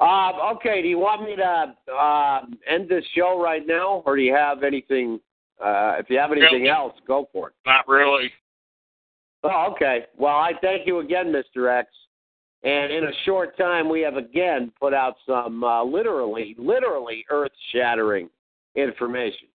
um, 0.00 0.56
okay, 0.56 0.82
do 0.82 0.88
you 0.88 0.98
want 0.98 1.22
me 1.22 1.36
to 1.36 1.92
uh, 1.92 2.40
end 2.68 2.88
this 2.88 3.04
show 3.16 3.40
right 3.40 3.62
now, 3.66 4.02
or 4.06 4.16
do 4.16 4.22
you 4.22 4.34
have 4.34 4.62
anything? 4.62 5.20
Uh, 5.64 5.96
if 5.98 6.10
you 6.10 6.18
have 6.18 6.32
anything 6.32 6.66
else, 6.68 6.94
go 7.06 7.28
for 7.32 7.48
it. 7.48 7.54
Not 7.64 7.86
really. 7.86 8.30
Oh, 9.44 9.72
okay. 9.72 10.06
Well, 10.16 10.36
I 10.36 10.52
thank 10.60 10.86
you 10.86 11.00
again, 11.00 11.32
Mr. 11.32 11.70
X. 11.70 11.88
And 12.64 12.90
in 12.90 13.04
a 13.04 13.12
short 13.26 13.56
time, 13.58 13.90
we 13.90 14.00
have 14.00 14.16
again 14.16 14.72
put 14.80 14.94
out 14.94 15.16
some 15.26 15.62
uh, 15.62 15.84
literally, 15.84 16.56
literally 16.58 17.24
earth 17.30 17.52
shattering 17.72 18.30
information. 18.74 19.48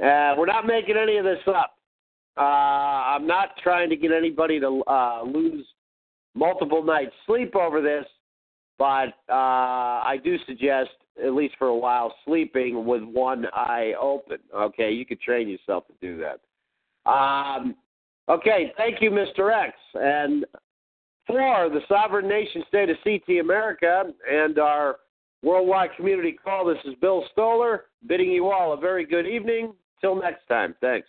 Uh, 0.00 0.34
we're 0.36 0.46
not 0.46 0.66
making 0.66 0.96
any 0.96 1.16
of 1.16 1.24
this 1.24 1.38
up. 1.46 1.76
Uh, 2.36 2.40
I'm 2.40 3.26
not 3.26 3.50
trying 3.62 3.88
to 3.90 3.96
get 3.96 4.10
anybody 4.10 4.58
to 4.58 4.82
uh, 4.88 5.22
lose 5.22 5.64
multiple 6.34 6.82
nights' 6.82 7.12
sleep 7.26 7.54
over 7.54 7.80
this, 7.80 8.06
but 8.78 9.08
uh, 9.28 10.02
I 10.04 10.18
do 10.22 10.36
suggest, 10.46 10.90
at 11.22 11.34
least 11.34 11.54
for 11.58 11.68
a 11.68 11.76
while, 11.76 12.14
sleeping 12.24 12.84
with 12.84 13.02
one 13.02 13.46
eye 13.52 13.94
open. 14.00 14.38
Okay, 14.54 14.90
you 14.90 15.06
could 15.06 15.20
train 15.20 15.48
yourself 15.48 15.84
to 15.86 15.94
do 16.00 16.20
that. 16.20 17.10
Um, 17.10 17.76
Okay, 18.28 18.72
thank 18.76 19.00
you, 19.00 19.10
Mr. 19.10 19.52
X. 19.52 19.74
And 19.94 20.46
for 21.26 21.68
the 21.68 21.80
sovereign 21.88 22.28
nation 22.28 22.62
state 22.68 22.88
of 22.88 22.96
CT 23.02 23.40
America 23.40 24.04
and 24.30 24.58
our 24.58 24.96
worldwide 25.42 25.90
community 25.96 26.32
call, 26.32 26.64
this 26.66 26.78
is 26.84 26.94
Bill 27.00 27.24
Stoller 27.32 27.84
bidding 28.06 28.30
you 28.30 28.50
all 28.50 28.72
a 28.72 28.76
very 28.76 29.04
good 29.04 29.26
evening. 29.26 29.74
Till 30.00 30.20
next 30.20 30.46
time, 30.48 30.74
thanks. 30.80 31.08